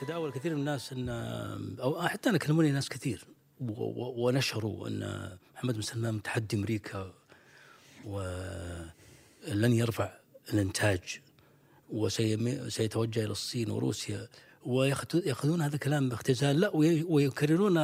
تداول 0.00 0.32
كثير 0.32 0.54
من 0.54 0.60
الناس 0.60 0.92
إن 0.92 1.08
أو 1.80 2.02
حتى 2.08 2.30
أنا 2.30 2.38
كلموني 2.38 2.72
ناس 2.72 2.88
كثير 2.88 3.24
ونشروا 3.60 4.88
إن 4.88 5.30
محمد 5.54 5.74
بن 5.74 5.82
سلمان 5.82 6.14
متحدي 6.14 6.56
أمريكا 6.56 7.12
ولن 8.04 8.92
يرفع 9.72 10.12
الإنتاج 10.52 11.20
وسيتوجه 11.90 13.24
إلى 13.24 13.32
الصين 13.32 13.70
وروسيا 13.70 14.28
ويأخذون 14.66 15.62
هذا 15.62 15.74
الكلام 15.74 16.08
باختزال 16.08 16.60
لا 16.60 16.70
ويكررون 17.08 17.74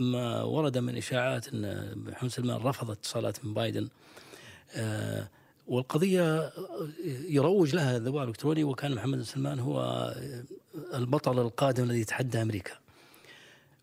ما 0.00 0.42
ورد 0.42 0.78
من 0.78 0.96
إشاعات 0.96 1.48
إن 1.48 1.92
محمد 1.96 2.30
سلمان 2.30 2.56
رفض 2.56 2.90
اتصالات 2.90 3.44
من 3.44 3.54
بايدن. 3.54 3.88
آه، 4.74 5.28
والقضية 5.68 6.52
يروج 7.28 7.74
لها 7.74 7.96
الذباب 7.96 8.22
الإلكتروني 8.22 8.64
وكان 8.64 8.94
محمد 8.94 9.22
سلمان 9.22 9.58
هو 9.58 10.14
البطل 10.94 11.38
القادم 11.38 11.84
الذي 11.84 12.00
يتحدى 12.00 12.42
أمريكا. 12.42 12.72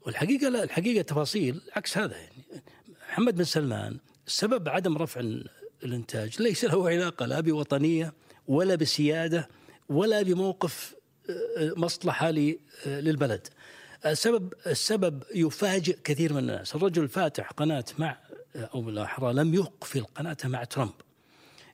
والحقيقة 0.06 0.50
لا 0.50 0.64
الحقيقة 0.64 1.02
تفاصيل 1.02 1.62
عكس 1.76 1.98
هذا 1.98 2.18
يعني 2.18 2.44
محمد 3.10 3.36
بن 3.36 3.44
سلمان 3.44 3.98
سبب 4.28 4.70
عدم 4.70 4.98
رفع 4.98 5.22
الإنتاج 5.84 6.42
ليس 6.42 6.66
له 6.66 6.90
علاقة 6.90 7.26
لا 7.26 7.40
بوطنية 7.40 8.14
ولا 8.48 8.76
بسيادة 8.76 9.50
ولا 9.90 10.22
بموقف 10.22 10.96
آه، 11.30 11.74
مصلحة 11.78 12.32
للبلد. 12.86 13.48
السبب 14.06 14.54
السبب 14.68 15.24
يفاجئ 15.36 15.98
كثير 16.04 16.34
من 16.34 16.40
الناس، 16.40 16.76
الرجل 16.76 17.08
فاتح 17.08 17.52
قناة 17.52 17.86
مع 18.00 18.18
أو 18.56 18.82
بالاحرى 18.82 19.34
لم 19.34 19.54
يقفل 19.54 20.04
قناته 20.04 20.50
مع 20.50 20.64
ترامب. 20.64 20.94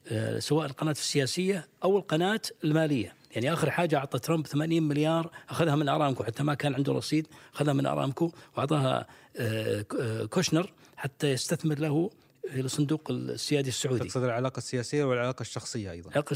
آه، 0.08 0.40
سواء 0.40 0.66
القناة 0.66 0.92
السياسية 0.92 1.68
أو 1.84 1.98
القناة 1.98 2.42
المالية. 2.64 3.14
يعني 3.32 3.54
آخر 3.54 3.72
حاجة 3.72 3.98
أعطى 3.98 4.20
ترامب 4.20 4.48
80 4.48 4.84
مليار 4.84 5.32
أخذها 5.50 5.76
من 5.76 5.90
أرامكو 5.90 6.24
حتى 6.24 6.44
ما 6.44 6.54
كان 6.54 6.76
عنده 6.76 6.94
رصيد 6.94 7.28
أخذها 7.54 7.74
من 7.74 7.86
أرامكو 7.86 8.32
وأعطاها 8.58 9.08
آه، 9.38 9.82
كوشنر 10.30 10.74
حتى 10.98 11.32
يستثمر 11.32 11.80
له 11.80 12.10
إلى 12.46 12.68
صندوق 12.68 13.08
السيادي 13.12 13.70
السعودي. 13.70 14.00
تقصد 14.00 14.24
العلاقة 14.24 14.58
السياسية 14.58 15.04
والعلاقة 15.04 15.42
الشخصية 15.42 15.92
أيضا. 15.92 16.10
العلاقة 16.10 16.36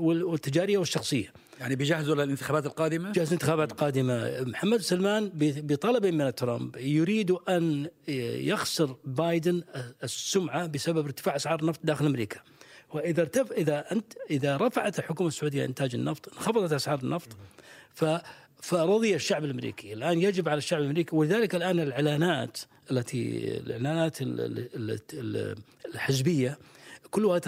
والتجارية 0.00 0.78
والشخصية. 0.78 1.32
يعني 1.60 1.76
بيجهزوا 1.76 2.14
للانتخابات 2.14 2.66
القادمة؟ 2.66 3.12
جهز 3.12 3.32
انتخابات 3.32 3.72
قادمة. 3.72 4.40
محمد 4.40 4.80
سلمان 4.80 5.30
بطلب 5.34 6.06
من 6.06 6.34
ترامب 6.34 6.76
يريد 6.76 7.30
أن 7.30 7.88
يخسر 8.08 8.96
بايدن 9.04 9.62
السمعة 10.02 10.66
بسبب 10.66 11.04
ارتفاع 11.04 11.36
أسعار 11.36 11.60
النفط 11.60 11.80
داخل 11.84 12.06
أمريكا. 12.06 12.40
وإذا 12.94 13.22
ارتف 13.22 13.52
إذا 13.52 13.92
انت 13.92 14.12
إذا 14.30 14.56
رفعت 14.56 14.98
الحكومة 14.98 15.28
السعودية 15.28 15.64
إنتاج 15.64 15.94
النفط 15.94 16.28
انخفضت 16.28 16.72
أسعار 16.72 16.98
النفط 16.98 17.28
ف 17.94 18.04
فرضي 18.62 19.14
الشعب 19.14 19.44
الأمريكي، 19.44 19.92
الآن 19.92 20.20
يجب 20.20 20.48
على 20.48 20.58
الشعب 20.58 20.80
الأمريكي 20.80 21.16
ولذلك 21.16 21.54
الآن 21.54 21.80
الإعلانات 21.80 22.58
التي 22.90 23.48
الإعلانات 23.56 24.18
الحزبية 25.94 26.58
كلها 27.10 27.40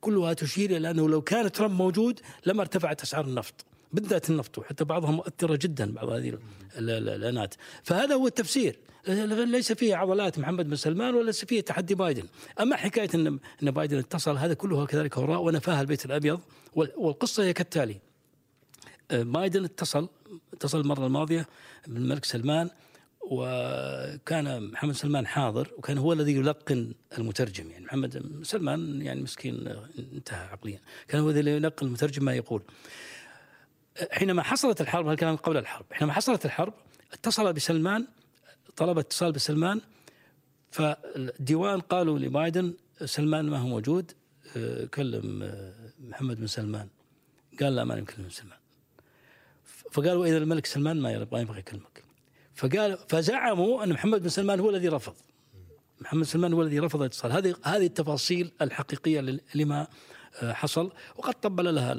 كلها 0.00 0.32
تشير 0.32 0.76
إلى 0.76 0.90
أنه 0.90 1.08
لو 1.08 1.22
كان 1.22 1.52
ترامب 1.52 1.74
موجود 1.74 2.20
لما 2.46 2.60
ارتفعت 2.60 3.02
أسعار 3.02 3.24
النفط. 3.24 3.54
بالذات 3.92 4.30
النفط 4.30 4.58
وحتى 4.58 4.84
بعضها 4.84 5.10
مؤثرة 5.10 5.58
جدا 5.62 5.92
بعض 5.92 6.08
هذه 6.08 6.38
الاعلانات 6.78 7.54
فهذا 7.82 8.14
هو 8.14 8.26
التفسير. 8.26 8.78
ليس 9.06 9.72
فيه 9.72 9.96
عضلات 9.96 10.38
محمد 10.38 10.68
بن 10.68 10.76
سلمان 10.76 11.14
ولا 11.14 11.32
فيه 11.32 11.60
تحدي 11.60 11.94
بايدن. 11.94 12.26
أما 12.60 12.76
حكاية 12.76 13.08
ان 13.14 13.38
إن 13.62 13.70
بايدن 13.70 13.98
اتصل 13.98 14.36
هذا 14.36 14.54
كله 14.54 14.86
كذلك 14.86 15.18
هراء 15.18 15.42
ونفاها 15.42 15.80
البيت 15.80 16.04
الأبيض 16.04 16.40
والقصة 16.74 17.44
هي 17.44 17.52
كالتالي. 17.52 18.00
بايدن 19.10 19.64
اتصل 19.64 20.08
اتصل 20.52 20.80
المرة 20.80 21.06
الماضية 21.06 21.48
بالملك 21.86 22.24
سلمان 22.24 22.70
وكان 23.20 24.70
محمد 24.70 24.94
سلمان 24.94 25.26
حاضر 25.26 25.70
وكان 25.78 25.98
هو 25.98 26.12
الذي 26.12 26.32
يلقن 26.32 26.94
المترجم. 27.18 27.70
يعني 27.70 27.84
محمد 27.84 28.40
سلمان 28.42 29.02
يعني 29.02 29.22
مسكين 29.22 29.76
انتهى 30.12 30.46
عقليا. 30.46 30.80
كان 31.08 31.20
هو 31.20 31.30
الذي 31.30 31.50
يلقن 31.50 31.86
المترجم 31.86 32.24
ما 32.24 32.34
يقول. 32.34 32.62
حينما 34.10 34.42
حصلت 34.42 34.80
الحرب 34.80 35.04
هذا 35.04 35.12
الكلام 35.12 35.36
قبل 35.36 35.56
الحرب 35.56 35.84
حينما 35.90 36.12
حصلت 36.12 36.44
الحرب 36.44 36.74
اتصل 37.12 37.52
بسلمان 37.52 38.06
طلب 38.76 38.98
اتصال 38.98 39.32
بسلمان 39.32 39.80
فالديوان 40.70 41.80
قالوا 41.80 42.18
لبايدن 42.18 42.74
سلمان 43.04 43.50
ما 43.50 43.58
هو 43.58 43.66
موجود 43.66 44.12
آه، 44.56 44.84
كلم 44.84 45.42
آه، 45.42 45.72
محمد 46.00 46.40
بن 46.40 46.46
سلمان. 46.46 46.88
قال 47.60 47.74
لا 47.76 47.84
ما 47.84 47.94
نكلم 47.94 48.30
سلمان. 48.30 48.58
فقالوا 49.90 50.26
إذا 50.26 50.38
الملك 50.38 50.66
سلمان 50.66 51.00
ما 51.00 51.12
يبغى 51.12 51.42
يبغى 51.42 51.58
يكلمك. 51.58 52.04
فقال 52.54 52.98
فزعموا 53.08 53.84
أن 53.84 53.92
محمد 53.92 54.22
بن 54.22 54.28
سلمان 54.28 54.60
هو 54.60 54.70
الذي 54.70 54.88
رفض. 54.88 55.14
محمد 56.00 56.24
سلمان 56.24 56.52
هو 56.52 56.62
الذي 56.62 56.78
رفض 56.78 57.00
الاتصال. 57.00 57.32
هذه 57.32 57.54
هذه 57.64 57.86
التفاصيل 57.86 58.52
الحقيقية 58.62 59.40
لما 59.54 59.86
حصل 60.42 60.92
وقد 61.16 61.34
طبل 61.34 61.74
لها 61.74 61.92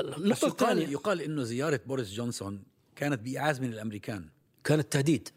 النقطه 0.00 0.46
الثانية. 0.46 0.88
يقال 0.88 1.20
إنه 1.20 1.42
زيارة 1.42 1.80
بوريس 1.86 2.12
جونسون 2.12 2.62
كانت 2.96 3.20
بايعاز 3.20 3.60
من 3.60 3.72
الأمريكان. 3.72 4.28
كانت 4.64 4.92
تهديد. 4.92 5.28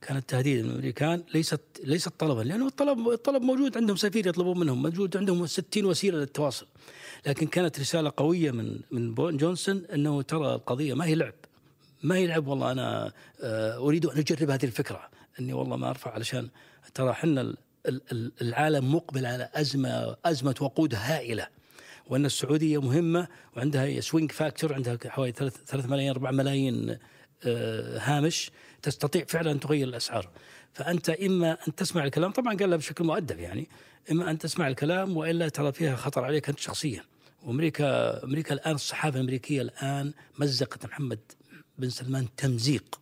كانت 0.00 0.30
تهديد. 0.30 0.64
من 0.64 0.70
الأمريكان 0.70 1.24
ليست 1.34 1.60
ليست 1.84 2.08
طلبا 2.08 2.42
لأنه 2.42 2.66
الطلب 2.66 3.08
الطلب 3.08 3.42
موجود 3.42 3.76
عندهم 3.76 3.96
سفير 3.96 4.26
يطلبون 4.26 4.58
منهم 4.58 4.82
موجود 4.82 5.16
عندهم 5.16 5.46
60 5.46 5.84
وسيلة 5.84 6.18
للتواصل. 6.18 6.66
لكن 7.26 7.46
كانت 7.46 7.80
رسالة 7.80 8.12
قوية 8.16 8.50
من 8.50 8.80
من 8.90 9.36
جونسون 9.36 9.84
إنه 9.94 10.22
ترى 10.22 10.54
القضية 10.54 10.94
ما 10.94 11.04
هي 11.04 11.14
لعب. 11.14 11.34
ما 12.02 12.16
هي 12.16 12.26
لعب 12.26 12.46
والله 12.46 12.72
أنا 12.72 13.12
آه، 13.40 13.76
أريد 13.76 14.06
أن 14.06 14.18
أجرب 14.18 14.50
هذه 14.50 14.64
الفكرة. 14.64 15.08
إني 15.40 15.52
والله 15.52 15.76
ما 15.76 15.90
أرفع 15.90 16.10
علشان 16.10 16.48
ترى 16.94 17.10
إحنا 17.10 17.54
العالم 18.42 18.94
مقبل 18.94 19.26
على 19.26 19.50
أزمة 19.54 20.16
أزمة 20.24 20.54
وقود 20.60 20.94
هائلة. 20.94 21.46
وأن 22.06 22.26
السعودية 22.26 22.80
مهمة 22.80 23.28
وعندها 23.56 24.00
swing 24.00 24.32
factor 24.32 24.74
عندها 24.74 24.98
حوالي 25.06 25.32
3 25.32 25.88
ملايين 25.88 26.10
4 26.10 26.30
ملايين 26.30 26.98
آه، 27.44 27.98
هامش 27.98 28.50
تستطيع 28.82 29.24
فعلا 29.24 29.50
أن 29.50 29.60
تغير 29.60 29.88
الأسعار. 29.88 30.30
فأنت 30.72 31.10
إما 31.10 31.58
أن 31.68 31.74
تسمع 31.74 32.04
الكلام 32.04 32.30
طبعا 32.30 32.56
قال 32.56 32.78
بشكل 32.78 33.04
مؤدب 33.04 33.38
يعني 33.38 33.68
إما 34.10 34.30
أن 34.30 34.38
تسمع 34.38 34.68
الكلام 34.68 35.16
وإلا 35.16 35.48
ترى 35.48 35.72
فيها 35.72 35.96
خطر 35.96 36.24
عليك 36.24 36.48
أنت 36.48 36.58
شخصيا. 36.58 37.04
وأمريكا 37.42 38.24
أمريكا 38.24 38.54
الآن 38.54 38.74
الصحافة 38.74 39.16
الأمريكية 39.16 39.62
الآن 39.62 40.12
مزقت 40.38 40.86
محمد 40.86 41.18
بن 41.78 41.90
سلمان 41.90 42.26
تمزيق. 42.36 43.00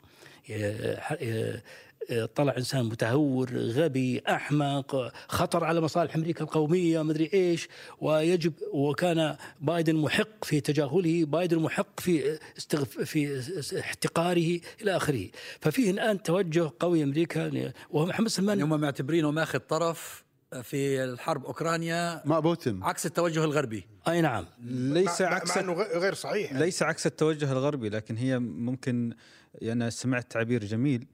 طلع 2.34 2.56
إنسان 2.56 2.84
متهور 2.84 3.50
غبي 3.56 4.22
أحمق 4.28 5.12
خطر 5.28 5.64
على 5.64 5.80
مصالح 5.80 6.16
أمريكا 6.16 6.44
القومية 6.44 7.02
مدري 7.02 7.30
إيش. 7.34 7.68
ويجب 8.00 8.52
وكان 8.72 9.36
بايدن 9.60 9.96
محق 9.96 10.44
في 10.44 10.60
تجاهله 10.60 11.24
بايدن 11.24 11.58
محق 11.58 12.00
في 12.00 12.38
استغف 12.58 13.00
في 13.00 13.80
احتقاره 13.80 14.60
إلى 14.82 14.96
آخره. 14.96 15.28
ففيه 15.60 15.90
الآن 15.90 16.22
توجه 16.22 16.70
قوي 16.80 17.02
أمريكا 17.02 17.72
وهو 17.90 18.06
محمد 18.06 18.28
سلمان. 18.28 18.62
هم 18.62 18.80
معتبرينه 18.80 19.30
ماخذ 19.30 19.58
طرف 19.58 20.24
في 20.62 21.04
الحرب 21.04 21.44
أوكرانيا 21.44 22.22
مع 22.24 22.40
بوتين. 22.40 22.82
عكس 22.82 23.06
التوجه 23.06 23.44
الغربي. 23.44 23.86
أي 24.08 24.20
نعم. 24.20 24.46
ليس 24.64 25.20
مع 25.20 25.34
عكس 25.34 25.56
مع 25.56 25.62
انه 25.62 25.72
غير 25.72 26.14
صحيح. 26.14 26.52
ليس 26.52 26.82
عكس 26.82 27.06
التوجه 27.06 27.52
الغربي 27.52 27.88
لكن 27.88 28.16
هي 28.16 28.38
ممكن 28.38 29.14
يعني 29.54 29.90
سمعت 29.90 30.32
تعبير 30.32 30.64
جميل. 30.64 31.06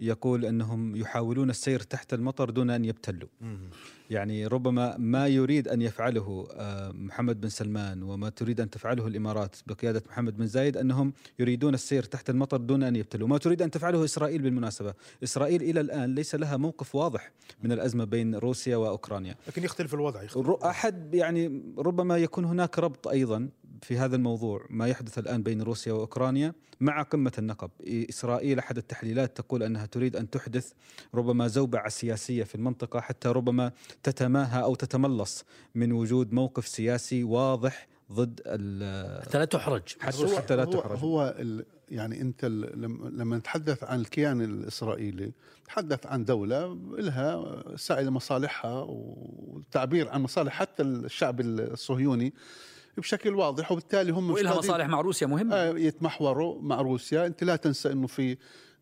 يقول 0.00 0.44
أنهم 0.44 0.96
يحاولون 0.96 1.50
السير 1.50 1.80
تحت 1.80 2.14
المطر 2.14 2.50
دون 2.50 2.70
أن 2.70 2.84
يبتلوا 2.84 3.28
يعني 4.10 4.46
ربما 4.46 4.96
ما 4.98 5.26
يريد 5.26 5.68
أن 5.68 5.82
يفعله 5.82 6.48
آه، 6.52 6.92
محمد 6.92 7.40
بن 7.40 7.48
سلمان 7.48 8.02
وما 8.02 8.28
تريد 8.28 8.60
أن 8.60 8.70
تفعله 8.70 9.06
الإمارات 9.06 9.56
بقيادة 9.66 10.02
محمد 10.08 10.36
بن 10.36 10.46
زايد 10.46 10.76
أنهم 10.76 11.12
يريدون 11.38 11.74
السير 11.74 12.02
تحت 12.02 12.30
المطر 12.30 12.56
دون 12.56 12.82
أن 12.82 12.96
يبتلوا، 12.96 13.28
ما 13.28 13.38
تريد 13.38 13.62
أن 13.62 13.70
تفعله 13.70 14.04
إسرائيل 14.04 14.42
بالمناسبة، 14.42 14.94
إسرائيل 15.24 15.62
إلى 15.62 15.80
الآن 15.80 16.14
ليس 16.14 16.34
لها 16.34 16.56
موقف 16.56 16.94
واضح 16.94 17.32
من 17.62 17.72
الأزمة 17.72 18.04
بين 18.04 18.34
روسيا 18.34 18.76
وأوكرانيا. 18.76 19.36
لكن 19.48 19.64
يختلف 19.64 19.94
الوضع 19.94 20.22
يختلف. 20.22 20.64
أحد 20.64 21.14
يعني 21.14 21.62
ربما 21.78 22.18
يكون 22.18 22.44
هناك 22.44 22.78
ربط 22.78 23.08
أيضا 23.08 23.48
في 23.82 23.98
هذا 23.98 24.16
الموضوع 24.16 24.66
ما 24.70 24.88
يحدث 24.88 25.18
الآن 25.18 25.42
بين 25.42 25.62
روسيا 25.62 25.92
وأوكرانيا 25.92 26.52
مع 26.80 27.02
قمة 27.02 27.32
النقب، 27.38 27.70
إسرائيل 27.86 28.58
أحد 28.58 28.76
التحليلات 28.76 29.36
تقول 29.36 29.62
أنها 29.62 29.86
تريد 29.86 30.16
أن 30.16 30.30
تحدث 30.30 30.72
ربما 31.14 31.48
زوبعة 31.48 31.88
سياسية 31.88 32.44
في 32.44 32.54
المنطقة 32.54 33.00
حتى 33.00 33.28
ربما 33.28 33.72
تتماهى 34.02 34.62
أو 34.62 34.74
تتملص 34.74 35.44
من 35.74 35.92
وجود 35.92 36.32
موقف 36.32 36.68
سياسي 36.68 37.24
واضح 37.24 37.88
ضد 38.12 38.40
حتى 39.24 39.38
لا 39.38 39.44
تحرج. 39.44 39.82
حتى, 40.00 40.56
لا 40.56 40.64
تحرج. 40.64 40.98
هو, 40.98 41.20
هو 41.20 41.34
يعني 41.88 42.20
أنت 42.20 42.44
لما 42.44 43.36
نتحدث 43.36 43.84
عن 43.84 44.00
الكيان 44.00 44.40
الإسرائيلي 44.42 45.32
تحدث 45.64 46.06
عن 46.06 46.24
دولة 46.24 46.78
لها 46.98 47.62
سعي 47.76 48.04
لمصالحها 48.04 48.82
والتعبير 48.88 50.08
عن 50.08 50.22
مصالح 50.22 50.52
حتى 50.52 50.82
الشعب 50.82 51.40
الصهيوني 51.40 52.34
بشكل 53.00 53.34
واضح 53.34 53.72
وبالتالي 53.72 54.12
هم 54.12 54.30
وإلها 54.30 54.58
مصالح 54.58 54.86
مع 54.86 55.00
روسيا 55.00 55.26
مهمة. 55.26 55.54
آه، 55.54 55.78
يتمحوروا 55.78 56.62
مع 56.62 56.80
روسيا. 56.80 57.26
انت 57.26 57.44
لا 57.44 57.56
تنسى 57.56 57.92
إنه 57.92 58.06
في 58.06 58.36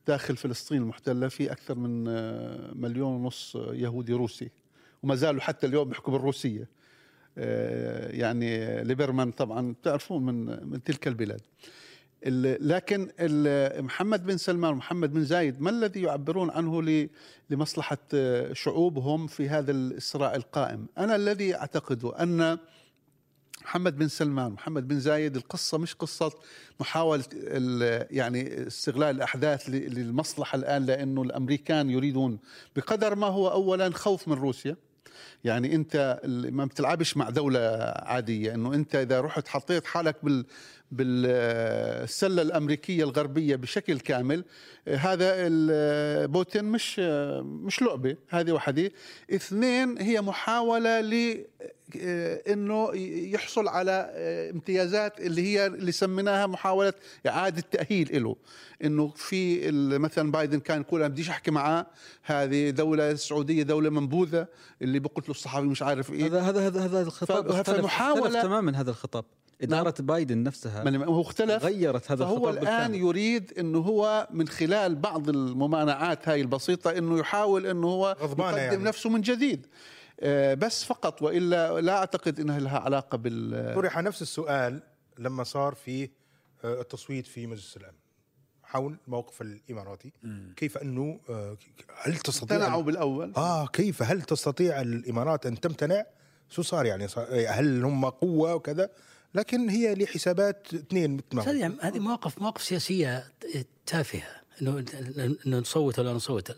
داخل 0.07 0.37
فلسطين 0.37 0.83
المحتلة 0.83 1.29
في 1.29 1.53
أكثر 1.53 1.75
من 1.75 2.09
آه، 2.09 2.73
مليون 2.75 3.13
ونص 3.13 3.57
يهودي 3.57 4.13
روسي 4.13 4.51
وما 5.03 5.15
زالوا 5.15 5.41
حتى 5.41 5.67
اليوم 5.67 5.89
بيحكوا 5.89 6.13
بالروسيه 6.13 6.69
آه، 7.39 8.13
يعني 8.13 8.85
ليبرمان 8.85 9.31
طبعا 9.31 9.73
بتعرفون 9.73 10.27
من 10.27 10.69
من 10.71 10.83
تلك 10.83 11.09
البلاد. 11.09 11.41
لكن 12.61 13.09
محمد 13.85 14.27
بن 14.27 14.37
سلمان 14.37 14.73
ومحمد 14.73 15.13
بن 15.13 15.25
زايد 15.25 15.61
ما 15.61 15.71
الذي 15.71 16.03
يعبرون 16.03 16.51
عنه 16.51 17.09
لمصلحة 17.51 17.99
شعوبهم 18.53 19.27
في 19.27 19.49
هذا 19.49 19.73
الصراع 19.73 20.35
القائم؟ 20.35 20.87
أنا 20.99 21.17
الذي 21.17 21.55
أعتقد 21.55 22.05
أن 22.05 22.59
محمد 23.69 23.99
بن 23.99 24.09
سلمان 24.09 24.53
محمد 24.53 24.89
بن 24.89 25.01
زايد 25.01 25.37
القصة 25.37 25.79
مش 25.79 25.95
قصة 25.95 26.33
محاولة 26.81 27.25
يعني 28.11 28.67
استغلال 28.67 29.17
الأحداث 29.17 29.69
للمصلحة 29.69 30.57
الآن 30.57 30.87
لأنه 30.87 31.23
الأمريكان 31.23 31.91
يريدون 31.91 32.39
بقدر 32.77 33.15
ما 33.15 33.27
هو 33.27 33.49
أولا 33.49 33.91
خوف 33.91 34.29
من 34.29 34.35
روسيا. 34.35 34.77
يعني 35.45 35.75
أنت 35.75 36.21
ما 36.51 36.65
بتلعبش 36.65 37.17
مع 37.17 37.31
دولة 37.31 37.61
عادية 37.97 38.55
إنه 38.55 38.75
أنت 38.75 38.95
إذا 38.95 39.21
رحت 39.21 39.49
حطيت 39.49 39.87
حالك 39.87 40.25
بال 40.25 40.47
بالسلة 40.93 42.43
الأمريكية 42.43 43.05
الغربية 43.05 43.57
بشكل 43.57 44.01
كامل. 44.01 44.45
هذا 44.89 45.35
بوتين 46.27 46.65
مش 46.65 46.99
مش 47.39 47.83
لعبة 47.83 48.17
هذه 48.29 48.53
وحدة. 48.53 48.91
اثنين 49.31 49.99
هي 49.99 50.21
محاولة 50.21 51.01
ل 51.01 51.45
إنه 52.49 52.95
يحصل 53.35 53.69
على 53.69 53.91
امتيازات 54.55 55.21
اللي 55.21 55.43
هي 55.43 55.67
اللي 55.67 55.93
سميناها 55.93 56.47
محاولة 56.47 56.93
إعادة 57.27 57.65
تأهيل 57.71 58.23
له 58.23 58.37
إنه 58.85 59.13
في 59.17 59.71
مثلا 59.99 60.31
بايدن 60.31 60.61
كان 60.61 60.81
يقول 60.81 61.01
أنا 61.01 61.09
بديش 61.09 61.31
أحكي 61.31 61.51
معاه 61.51 61.87
هذه 62.23 62.71
دولة 62.71 63.15
سعودية 63.15 63.63
دولة 63.63 63.91
منبوذة 63.91 64.47
اللي 64.83 64.99
بقتلوا 64.99 65.31
الصحابي 65.31 65.67
مش 65.67 65.83
عارف 65.83 66.13
إيه. 66.13 66.27
هذا 66.27 66.41
هذا 66.41 66.67
هذا 66.67 66.85
هذا 66.85 67.03
الخطاب 67.03 67.63
فمحاولة 67.63 68.43
تماما 68.43 68.81
هذا 68.81 68.91
الخطاب. 68.91 69.25
إدارة 69.63 69.95
نعم. 69.99 70.07
بايدن 70.07 70.43
نفسها 70.43 71.05
هو 71.05 71.21
اختلف 71.21 71.65
غيرت 71.65 72.11
هذا 72.11 72.25
فهو 72.25 72.51
الآن 72.51 72.61
بالكامل. 72.61 72.95
يريد 72.95 73.53
أنه 73.59 73.79
هو 73.79 74.29
من 74.31 74.49
خلال 74.49 74.95
بعض 74.95 75.29
الممانعات 75.29 76.29
هاي 76.29 76.41
البسيطة 76.41 76.99
أنه 76.99 77.19
يحاول 77.19 77.67
أنه 77.67 77.87
هو 77.87 78.17
يقدم 78.21 78.57
يعني. 78.57 78.77
نفسه 78.77 79.11
من 79.11 79.21
جديد 79.21 79.67
آه، 80.21 80.55
بس 80.55 80.85
فقط 80.85 81.23
وإلا 81.23 81.81
لا 81.81 81.99
أعتقد 81.99 82.41
إنها 82.41 82.59
لها 82.59 82.79
علاقة 82.79 83.19
بال 83.19 83.75
طرح 83.75 83.99
نفس 83.99 84.23
السؤال 84.23 84.83
لما 85.19 85.45
صار 85.45 85.75
في 85.75 86.09
آه، 86.65 86.81
التصويت 86.81 87.27
في 87.27 87.47
مجلس 87.47 87.77
الامن 87.77 87.99
حول 88.63 88.97
الموقف 89.07 89.43
الإماراتي 89.43 90.13
مم. 90.23 90.53
كيف 90.57 90.79
إنه 90.79 91.21
آه، 91.31 91.57
هل 92.03 92.17
تستطيع 92.17 92.57
امتنعوا 92.57 92.83
بالأول 92.83 93.33
آه 93.37 93.67
كيف 93.67 94.03
هل 94.03 94.23
تستطيع 94.23 94.81
الإمارات 94.81 95.47
أن 95.47 95.61
تمتنع 95.61 96.05
شو 96.49 96.63
صار 96.63 96.87
يعني 96.87 97.07
هل 97.49 97.85
هم 97.85 98.05
قوة 98.05 98.55
وكذا 98.55 98.91
لكن 99.35 99.69
هي 99.69 99.95
لحسابات 99.95 100.75
اثنين 100.75 101.17
مثل 101.17 101.53
ما 101.53 101.77
هذه 101.81 101.99
مواقف 101.99 102.39
مواقف 102.39 102.63
سياسية 102.63 103.33
تافهة 103.87 104.39
إنه 104.63 104.85
إنه 105.47 105.59
نصوت 105.59 105.99
ولا 105.99 106.13
نصوت. 106.13 106.53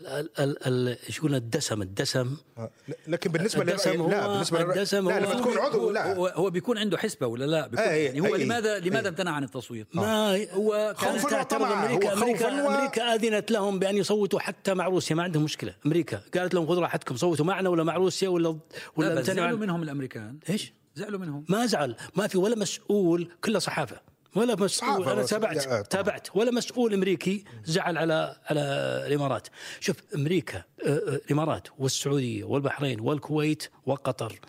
شو 1.09 1.27
الدسم 1.27 1.81
الدسم. 1.81 2.37
آه، 2.57 2.71
لكن 3.07 3.31
بالنسبة 3.31 3.61
الدسم 3.61 4.01
هو 4.01 4.09
لا 4.09 4.27
بالنسبة 4.27 4.61
الدسم 4.61 5.09
لا 5.09 5.19
لما 5.19 5.33
تكون 5.33 5.57
عضو 5.57 5.91
لا. 5.91 6.15
هو, 6.15 6.27
هو 6.27 6.49
بيكون 6.49 6.77
عنده 6.77 6.97
حسبة 6.97 7.27
ولا 7.27 7.45
لا؟ 7.45 7.67
بيكون 7.67 7.85
أي 7.85 8.05
يعني 8.05 8.21
هو 8.21 8.35
أي 8.35 8.43
لماذا 8.43 8.75
أي. 8.75 8.79
لماذا 8.79 9.09
امتنع 9.09 9.31
عن 9.31 9.43
التصويت؟ 9.43 9.87
ما 9.93 10.45
هو 10.53 10.95
كانت 11.01 11.29
تعترض 11.29 11.71
أمريكا 11.71 12.13
أمريكا, 12.13 12.67
أمريكا 12.67 13.15
أذنت 13.15 13.51
لهم 13.51 13.79
بأن 13.79 13.97
يصوتوا 13.97 14.39
حتى 14.39 14.73
مع 14.73 14.87
روسيا. 14.87 15.15
ما 15.15 15.23
عندهم 15.23 15.43
مشكلة. 15.43 15.75
أمريكا 15.85 16.21
قالت 16.37 16.53
لهم 16.53 16.67
خذوا 16.67 16.81
راحتكم 16.81 17.15
صوتوا 17.15 17.45
معنا 17.45 17.69
ولا 17.69 17.83
مع 17.83 17.95
روسيا 17.95 18.29
ولا 18.29 18.57
ولا 18.95 19.21
زعلوا 19.21 19.59
منهم 19.59 19.83
الأمريكان. 19.83 20.39
إيش؟ 20.49 20.73
زعلوا 20.95 21.19
منهم. 21.19 21.45
ما 21.49 21.65
زعل. 21.65 21.95
ما 22.15 22.27
في 22.27 22.37
ولا 22.37 22.55
مسؤول 22.55 23.31
كله 23.43 23.59
صحافة. 23.59 24.01
ولا 24.35 24.55
مسؤول. 24.55 25.09
أنا 25.09 25.23
تابعت 25.23 25.91
تابعت. 25.91 26.35
ولا 26.35 26.51
مسؤول 26.51 26.93
أمريكي 26.93 27.43
زعل 27.65 27.97
على 27.97 28.35
على 28.45 28.61
الإمارات. 29.07 29.47
شوف 29.79 29.95
أمريكا 30.15 30.63
الإمارات 30.85 31.67
والسعودية 31.79 32.43
والبحرين 32.43 32.99
والكويت 32.99 33.63
وقطر 33.85 34.39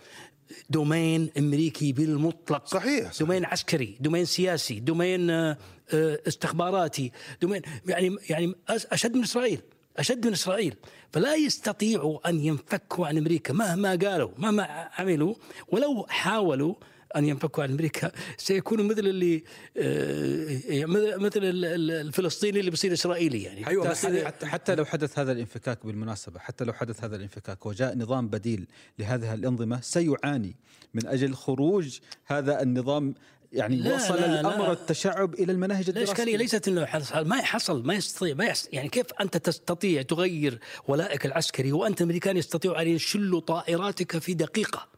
domain 0.71 1.31
أمريكي 1.39 1.93
بالمطلق. 1.93 2.67
صحيح, 2.67 3.13
صحيح. 3.13 3.19
domain 3.21 3.45
عسكري 3.45 3.97
domain 4.01 4.25
سياسي 4.25 4.81
domain 4.81 5.55
استخباراتي 5.93 7.13
domain 7.43 7.63
يعني 7.87 8.17
يعني 8.31 8.55
أشد 8.69 9.17
من 9.17 9.23
إسرائيل. 9.23 9.61
أشد 9.97 10.27
من 10.27 10.33
إسرائيل. 10.33 10.75
فلا 11.13 11.35
يستطيعوا 11.35 12.29
أن 12.29 12.41
ينفكوا 12.41 13.07
عن 13.07 13.19
أمريكا 13.19 13.53
مهما 13.53 13.91
قالوا 13.91 14.31
مهما 14.39 14.89
عملوا 14.99 15.35
ولو 15.69 16.07
حاولوا 16.09 16.75
أن 17.17 17.25
ينفكوا 17.25 17.63
عن 17.63 17.71
أمريكا 17.71 18.13
سيكونوا 18.37 18.85
مثل 18.85 18.99
اللي 18.99 19.45
آه، 19.77 20.85
مثل 21.17 21.41
الفلسطيني 21.43 22.61
اللي 22.61 22.71
بيصير 22.71 22.93
إسرائيلي 22.93 23.43
يعني. 23.43 23.67
أيوة 23.67 23.89
بس 23.89 24.07
حتى, 24.07 24.47
حتى 24.47 24.75
لو 24.75 24.85
حدث 24.85 25.19
هذا 25.19 25.33
الانفكاك 25.33 25.87
بالمناسبة 25.87 26.41
حتى 26.41 26.65
لو 26.65 26.73
حدث 26.73 27.05
هذا 27.05 27.17
الانفكاك 27.17 27.67
وجاء 27.67 27.99
نظام 27.99 28.29
بديل 28.29 28.67
لهذه 28.99 29.35
الأنظمة 29.35 29.81
سيعاني 29.81 30.57
من 30.95 31.07
أجل 31.07 31.35
خروج 31.35 31.99
هذا 32.27 32.63
النظام 32.63 33.15
يعني 33.53 33.77
لا 33.77 33.95
وصل 33.95 34.15
لا 34.15 34.41
الأمر 34.41 34.67
لا 34.67 34.73
التشعب 34.73 35.35
إلى 35.35 35.53
المناهج 35.53 35.89
الدراسية. 35.89 36.13
الاشكاليه 36.13 36.37
ليست 36.37 36.69
إنه 36.69 36.85
حصل 36.85 37.29
ما 37.29 37.43
حصل 37.43 37.87
ما 37.87 37.95
يستطيع 37.95 38.35
ما 38.35 38.45
يحصل 38.45 38.69
يعني 38.73 38.89
كيف 38.89 39.07
أنت 39.21 39.37
تستطيع 39.37 40.03
تغير 40.03 40.59
ولائك 40.89 41.27
العسكري 41.27 41.73
وأنت 41.73 42.03
أمريكان 42.03 42.37
يستطيعوا 42.37 42.83
أن 42.83 42.89
يشلوا 42.89 43.41
طائراتك 43.41 44.19
في 44.19 44.35
دقيقة؟ 44.35 44.89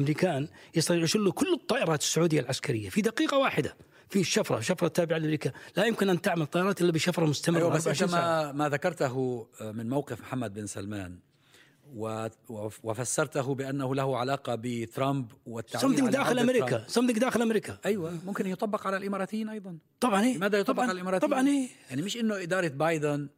أمريكان 0.00 0.48
يستطيعوا 0.74 1.02
يشلوا 1.02 1.32
كل 1.32 1.54
الطائرات 1.54 2.00
السعودية 2.00 2.40
العسكرية 2.40 2.88
في 2.88 3.00
دقيقة 3.00 3.38
واحدة 3.38 3.76
في 4.08 4.24
شفرة 4.24 4.60
شفرة 4.60 4.88
تابعة 4.88 5.18
لأمريكا. 5.18 5.52
لا 5.76 5.84
يمكن 5.84 6.08
أن 6.08 6.20
تعمل 6.20 6.46
طائرات 6.46 6.80
إلا 6.80 6.92
بشفرة 6.92 7.26
مستمرة 7.26 7.58
أيوة 7.58 7.70
بس 7.70 8.02
ما, 8.02 8.52
ما 8.52 8.68
ذكرته 8.68 9.46
من 9.60 9.88
موقف 9.88 10.20
محمد 10.20 10.54
بن 10.54 10.66
سلمان. 10.66 11.18
وفسرته 12.82 13.54
بأنه 13.54 13.94
له 13.94 14.18
علاقة 14.18 14.54
بترامب 14.58 15.32
والتعويل 15.46 15.98
سمدك 15.98 16.12
داخل 16.12 16.38
أمريكا. 16.38 16.84
سمدك 16.88 17.18
داخل 17.18 17.42
أمريكا. 17.42 17.78
أيوه 17.86 18.18
ممكن 18.26 18.46
يطبق 18.46 18.86
على 18.86 18.96
الإماراتيين 18.96 19.48
أيضا. 19.48 19.78
طبعا 20.00 20.22
إيه. 20.22 20.36
لماذا 20.36 20.58
يطبق 20.58 20.74
طبعًا. 20.76 20.88
على 20.88 20.96
الإماراتيين؟ 20.96 21.30
طبعا 21.32 21.48
إيه. 21.48 21.68
يعني 21.90 22.02
مش 22.02 22.16
إنه 22.16 22.42
إدارة 22.42 22.68
بايدن 22.68 23.28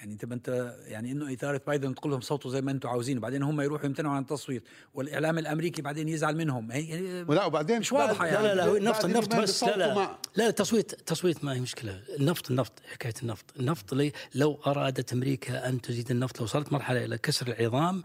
يعني 0.00 0.12
انت 0.12 0.24
انت 0.24 0.76
يعني 0.86 1.12
انه 1.12 1.32
إدارة 1.32 1.60
بايدن 1.66 1.94
تقول 1.94 2.12
لهم 2.12 2.20
صوتوا 2.20 2.50
زي 2.50 2.60
ما 2.60 2.70
أنتم 2.70 2.88
عاوزين 2.88 3.18
وبعدين 3.18 3.42
هم 3.42 3.60
يروحوا 3.60 3.86
يمتنعوا 3.86 4.14
عن 4.14 4.22
التصويت 4.22 4.62
والإعلام 4.94 5.38
الأمريكي 5.38 5.82
بعدين 5.82 6.08
يزعل 6.08 6.36
منهم. 6.36 6.72
هي 6.72 7.22
لا 7.28 7.44
وبعدين 7.44 7.78
مش 7.78 7.92
واضحة 7.92 8.26
يعني. 8.26 8.46
لا 8.46 8.54
لا 8.54 8.66
لا 8.66 8.76
النفط 8.76 9.04
النفط 9.04 9.36
بس 9.36 9.64
لا 9.64 9.76
لا. 9.76 10.18
لا 10.36 10.46
التصويت 10.48 10.92
التصويت 10.92 11.44
ما 11.44 11.54
هي 11.54 11.60
مشكلة. 11.60 12.02
النفط 12.18 12.50
النفط 12.50 12.72
حكاية 12.92 13.14
النفط. 13.22 13.44
النفط 13.60 13.94
لي 13.94 14.12
لو 14.34 14.60
أرادت 14.66 15.12
أمريكا 15.12 15.68
أن 15.68 15.80
تزيد 15.80 16.10
النفط 16.10 16.38
لو 16.38 16.44
وصلت 16.44 16.72
مرحلة 16.72 17.04
إلى 17.04 17.18
كسر 17.18 17.46
العظام 17.48 18.02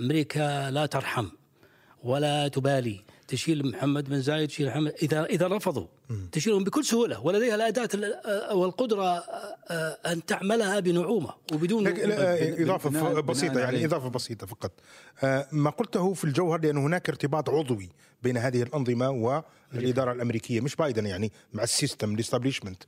أمريكا 0.00 0.70
لا 0.70 0.86
ترحم 0.86 1.28
ولا 2.02 2.48
تبالي. 2.48 3.04
تشيل 3.28 3.66
محمد 3.66 4.08
بن 4.08 4.20
زايد 4.20 4.48
تشيل 4.48 4.66
محمد 4.66 4.92
إذا 5.02 5.24
إذا 5.24 5.46
رفضوا. 5.48 5.86
تشيلهم 6.32 6.64
بكل 6.64 6.84
سهولة 6.84 7.20
ولديها 7.20 7.54
الاداه 7.54 7.88
والقدرة 8.54 9.18
أن 10.06 10.24
تعملها 10.24 10.80
بنعومة 10.80 11.34
وبدون 11.52 11.86
إضافة 11.86 13.20
بسيطة 13.20 13.60
يعني 13.60 13.84
إضافة 13.84 14.08
بسيطة 14.08 14.46
فقط. 14.46 14.72
ما 15.52 15.70
قلته 15.70 16.14
في 16.14 16.24
الجوهر 16.24 16.60
لأن 16.60 16.76
هناك 16.76 17.08
ارتباط 17.08 17.50
عضوي 17.50 17.88
بين 18.22 18.36
هذه 18.36 18.62
الأنظمة 18.62 19.10
والإدارة 19.10 20.12
الأمريكية 20.12 20.60
مش 20.60 20.76
بايدن 20.76 21.06
يعني 21.06 21.32
مع 21.52 21.62
ال 21.62 21.69
system 21.69 22.14
ال 22.14 22.18
establishment. 22.18 22.82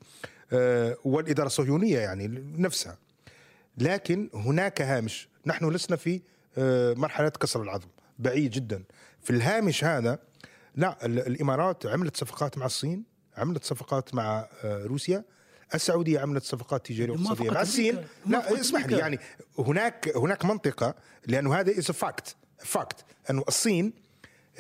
والإدارة 1.05 1.47
الصهيونية 1.47 1.99
يعني 1.99 2.45
نفسها. 2.59 2.99
لكن 3.78 4.31
هناك 4.35 4.83
هامش. 4.83 5.28
نحن 5.47 5.71
لسنا 5.71 5.97
في 5.97 6.21
مرحلة 6.97 7.28
كسر 7.28 7.62
العظم 7.62 7.88
بعيد 8.19 8.50
جدا. 8.50 8.85
في 9.26 9.33
الهامش 9.33 9.85
هذا 9.85 10.18
لا 10.75 11.06
الإمارات 11.06 11.87
عملت 11.87 12.16
صفقات 12.16 12.59
مع 12.59 12.66
الصين 12.66 13.04
عملت 13.37 13.64
صفقات 13.64 14.14
مع 14.14 14.49
آه، 14.64 14.85
روسيا 14.85 15.25
السعودية 15.75 16.21
عملت 16.21 16.45
صفقات 16.45 16.87
تجارية 16.87 17.12
واقتصاديه 17.12 17.50
مع 17.50 17.62
الصين. 17.62 18.04
لا 18.26 18.61
اسمح 18.61 18.87
لي 18.87 18.99
يعني 18.99 19.18
هناك 19.59 20.16
هناك 20.16 20.45
منطقة 20.45 20.95
لأنه 21.26 21.54
هذا 21.54 21.78
is 21.78 21.90
fact 21.90 22.37
fact 22.59 23.05
أنه 23.30 23.45
الصين 23.49 23.92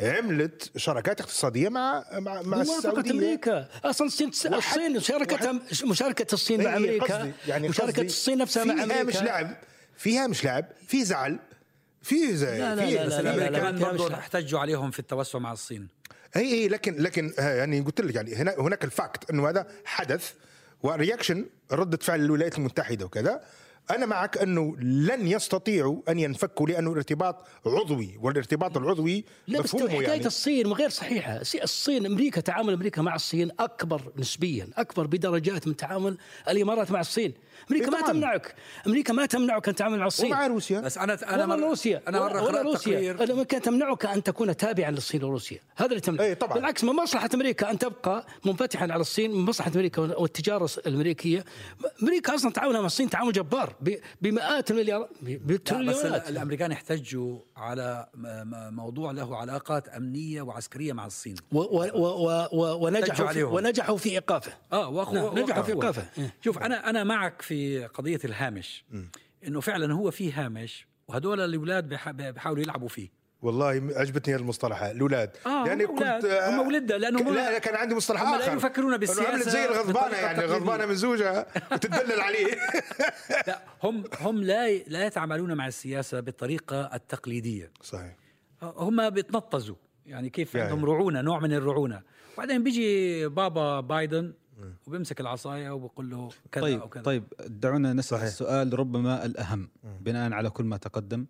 عملت 0.00 0.78
شراكات 0.78 1.20
اقتصادية 1.20 1.68
مع 1.68 2.04
مع 2.12 2.42
مع 2.42 2.60
السعودية. 2.60 3.10
أمريكا. 3.10 3.68
أصلا 3.84 4.06
الصين 4.06 4.28
الصين 4.28 4.96
مشاركه 4.96 5.60
مشاركة 5.84 6.34
الصين 6.34 6.64
مع 6.64 6.76
أمريكا 6.76 7.32
يعني 7.48 7.68
مشاركة 7.68 8.02
الصين 8.02 8.38
نفسها 8.38 8.64
مع 8.64 8.72
أمريكا 8.82 8.94
فيها 8.94 9.02
مش 9.02 9.22
لعب 9.22 9.56
فيها 9.96 10.26
مش 10.26 10.44
لعب 10.44 10.66
في 10.86 11.04
زعل 11.04 11.38
في 12.06 12.36
زي 12.36 12.58
لا 12.58 12.74
لا, 12.74 12.80
لا, 12.80 13.06
لا, 13.08 13.22
لا, 13.22 13.22
لا, 13.22 13.50
لا, 13.50 13.50
لا, 13.50 13.70
لا 13.70 13.92
برضه 13.92 14.14
احتجوا 14.14 14.60
عليهم 14.60 14.90
في 14.90 14.98
التوسع 14.98 15.38
مع 15.38 15.52
الصين. 15.52 15.88
أي 16.36 16.52
أي 16.52 16.68
لكن 16.68 16.94
لكن 16.94 17.32
آه، 17.38 17.54
يعني 17.54 17.80
قلت 17.80 18.00
لك 18.00 18.14
يعني 18.14 18.34
هنا 18.34 18.54
هناك 18.58 18.84
ال 18.84 18.94
fact 18.94 19.30
إنه 19.30 19.48
هذا 19.48 19.66
حدث 19.84 20.32
و 20.82 20.89
reaction 20.89 21.46
ردة 21.72 21.96
فعل 21.96 22.20
الولايات 22.20 22.58
المتحدة 22.58 23.04
وكذا. 23.04 23.40
أنا 23.90 24.06
معك 24.06 24.38
أنه 24.38 24.76
لن 24.80 25.26
يستطيعوا 25.26 26.00
أن 26.08 26.18
ينفكوا 26.18 26.66
لأنه 26.66 26.92
الارتباط 26.92 27.44
عضوي 27.66 28.18
والارتباط 28.22 28.76
العضوي 28.76 29.24
لا 29.48 29.60
بس 29.60 29.76
حكاية 29.76 30.00
يعني. 30.00 30.26
الصين 30.26 30.66
غير 30.72 30.88
صحيحة. 30.88 31.36
الصين- 31.40 31.62
الصين 31.62 32.06
أمريكا 32.06 32.40
تعامل 32.40 32.72
أمريكا 32.72 33.02
مع 33.02 33.14
الصين 33.14 33.50
أكبر 33.60 34.02
نسبيا 34.16 34.68
أكبر 34.76 35.06
بدرجات 35.06 35.66
من 35.68 35.76
تعامل 35.76 36.18
الإمارات 36.48 36.90
مع 36.90 37.00
الصين. 37.00 37.34
أمريكا 37.70 37.86
إيه 37.86 37.90
ما 37.92 38.00
طبعاً. 38.00 38.12
تمنعك. 38.12 38.54
أمريكا 38.86 39.12
ما 39.12 39.26
تمنعك 39.26 39.68
أن 39.68 39.74
تعامل 39.74 39.98
مع 39.98 40.06
الصين. 40.06 40.26
ومع 40.32 40.46
روسيا. 40.46 40.80
بس 40.80 40.98
أنا 40.98 41.14
أنا 41.14 41.32
ولا 41.32 41.46
مرة 41.46 41.68
روسيا. 41.68 42.02
أنا 42.08 42.20
مرة 42.20 42.42
ولا 42.42 42.58
قرأت 42.58 42.64
روسيا. 42.66 43.12
أنا 43.12 43.34
ممكن 43.34 43.60
تمنعك 43.60 44.06
أن 44.06 44.22
تكون 44.22 44.56
تابعا 44.56 44.90
للصين 44.90 45.24
وروسيا. 45.24 45.58
هذا 45.76 45.88
اللي 45.90 46.00
تمنع 46.00 46.22
إيه 46.24 46.34
طبعاً. 46.34 46.54
بالعكس 46.54 46.84
من 46.84 46.92
مصلحة 46.92 47.30
أمريكا 47.34 47.70
أن 47.70 47.78
تبقى 47.78 48.26
منفتحا 48.44 48.82
على 48.92 49.00
الصين 49.00 49.30
من 49.30 49.44
مصلحة 49.44 49.70
أمريكا 49.74 50.02
والتجارة 50.02 50.70
الأمريكية. 50.86 51.44
أمريكا 52.02 52.34
أصلا 52.34 52.50
تعاملها 52.52 52.80
مع 52.80 52.86
الصين 52.86 53.10
تعامل 53.10 53.32
جبار. 53.32 53.75
بمئات 54.22 54.70
المليارات 54.70 55.10
ب- 55.22 55.28
لا، 55.28 55.36
بس 55.36 55.42
بالتريليونات 55.44 56.28
الأمريكان 56.30 56.72
احتجوا 56.72 57.38
على 57.56 58.08
موضوع 58.72 59.10
له 59.10 59.36
علاقات 59.36 59.88
أمنية 59.88 60.42
وعسكرية 60.42 60.92
مع 60.92 61.06
الصين 61.06 61.34
و- 61.52 61.58
و- 61.58 61.90
و- 61.94 62.48
و- 62.52 62.86
ونجحوا 62.86 63.26
في. 63.32 63.42
ونجحوا 63.42 63.96
في 63.96 64.10
إيقافه 64.10 64.52
آه 64.72 64.90
نعم، 65.14 65.38
نجحوا 65.38 65.62
في 65.62 65.72
وقفوه. 65.72 65.82
إيقافه. 65.92 66.22
إيه. 66.22 66.34
شوف 66.44 66.58
أنا 66.58 66.90
أنا 66.90 67.04
معك 67.04 67.42
في 67.42 67.84
قضية 67.86 68.20
الهامش 68.24 68.84
إنه 69.46 69.60
فعلا 69.60 69.94
هو 69.94 70.10
في 70.10 70.32
هامش 70.32 70.86
وهدول 71.08 71.40
الاولاد 71.40 71.88
بيح- 71.88 72.10
بيحاولوا 72.10 72.62
يلعبوا 72.62 72.88
فيه 72.88 73.08
والله 73.46 73.66
عجبتني 73.96 74.36
المصطلح 74.36 74.82
الأولاد. 74.82 75.30
آه، 75.46 75.66
يعني 75.66 75.84
هم 75.84 75.90
أولاد. 75.90 76.24
آه، 76.24 76.50
هم 76.50 76.66
ولدها، 76.66 76.98
لأنه 76.98 77.20
هم- 77.20 77.34
لا 77.34 77.52
لا، 77.52 77.58
كان 77.58 77.74
عندي 77.74 77.94
مصطلح 77.94 78.22
هم 78.22 78.34
آخر. 78.34 78.46
لا 78.46 78.52
يفكرون 78.52 78.88
إنه 78.88 78.96
بالسياسة 78.96 79.28
عملت 79.28 79.48
زي 79.48 79.64
الغضبانة 79.64 80.16
يعني. 80.16 80.44
غضبانه 80.44 80.86
من 80.86 80.94
زوجها 80.94 81.46
وتدلل 81.72 82.20
عليه. 82.20 82.46
لا 83.48 83.62
هم 83.82 84.04
هم 84.20 84.42
لا 84.42 84.76
لا 84.78 85.06
يتعاملون 85.06 85.52
مع 85.54 85.66
السياسة 85.66 86.20
بالطريقة 86.20 86.90
التقليدية. 86.94 87.70
صحيح. 87.82 88.16
هم 88.62 89.10
بيتنطزوا 89.10 89.76
يعني 90.06 90.30
كيف 90.30 90.54
يعني. 90.54 90.70
عندهم 90.70 90.84
رعونة 90.84 91.20
نوع 91.20 91.40
من 91.40 91.52
الرعونة. 91.52 92.02
بعدين 92.38 92.62
بيجي 92.62 93.28
بابا 93.28 93.80
بايدن 93.80 94.32
وبيمسك 94.86 95.20
العصاية 95.20 95.70
وبقول 95.70 96.10
له 96.10 96.28
كذا 96.52 96.62
طيب 96.62 96.80
أو 96.80 96.88
كذا 96.88 97.02
طيب 97.02 97.24
دعونا 97.46 97.92
نسأل 97.92 98.18
السؤال 98.22 98.78
ربما 98.78 99.24
الأهم 99.24 99.68
بناء 100.00 100.32
على 100.32 100.50
كل 100.50 100.64
ما 100.64 100.76
تقدم. 100.76 101.26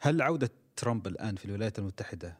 هل 0.00 0.22
عودة 0.22 0.50
ترامب 0.78 1.06
الآن 1.06 1.36
في 1.36 1.44
الولايات 1.44 1.78
المتحدة 1.78 2.36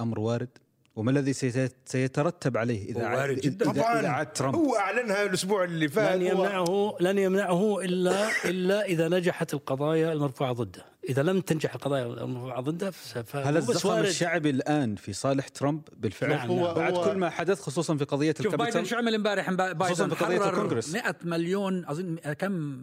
أمر 0.00 0.20
وارد؟ 0.20 0.48
وما 0.96 1.10
الذي 1.10 1.32
سيت- 1.32 1.72
سيترتب 1.86 2.56
عليه 2.56 2.88
إذا 2.88 3.02
هو 3.02 3.06
عاد 3.06 3.18
وارد 3.18 3.40
جداً. 3.40 3.70
إذا, 3.70 3.80
إذا 4.00 4.08
عاد 4.08 4.32
ترامب؟ 4.32 4.54
هو 4.54 4.76
أعلنها 4.76 5.22
الأسبوع 5.22 5.64
اللي 5.64 5.88
فات 5.88 6.16
لن 6.20 6.22
هو- 6.30 6.44
يمنعه 6.44 6.96
لن 7.00 7.18
يمنعه 7.18 7.80
الا 7.80 8.28
إلا 8.44 8.84
إذا 8.84 9.08
نجحت 9.08 9.54
القضايا 9.54 10.12
المرفوعة 10.12 10.52
ضده، 10.52 10.84
إذا 11.08 11.22
لم 11.22 11.40
تنجح 11.40 11.74
القضايا 11.74 12.06
المرفوعة 12.06 12.60
ضده 12.60 12.92
هل 13.34 13.56
الزخم 13.56 13.88
وارد. 13.88 14.04
الشعبي 14.06 14.50
الآن 14.50 14.94
في 14.96 15.12
صالح 15.12 15.48
ترامب 15.48 15.82
بالفعل؟ 15.96 16.30
نعم، 16.30 16.52
نعم. 16.52 16.74
بعد 16.74 16.94
هو- 16.94 17.04
كل 17.04 17.18
ما 17.18 17.30
حدث 17.30 17.60
خصوصا 17.60 17.96
في 17.96 18.04
قضية 18.04 18.34
شوف 18.42 18.54
بايدن 18.54 18.84
شو 18.84 18.96
عمل 18.96 19.14
امبارح 19.14 19.50
بايدن 19.50 19.84
خصوصاً 19.84 20.06
بقضية 20.06 20.38
حرر 20.38 20.48
الكونغرس. 20.48 20.92
100 20.92 21.16
مليون 21.24 21.84
أظن 21.86 22.16
كم 22.16 22.78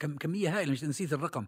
كم 0.00 0.16
كمية 0.16 0.58
هائلة 0.58 0.72
مش 0.72 0.84
نسيت 0.84 1.12
الرقم 1.12 1.46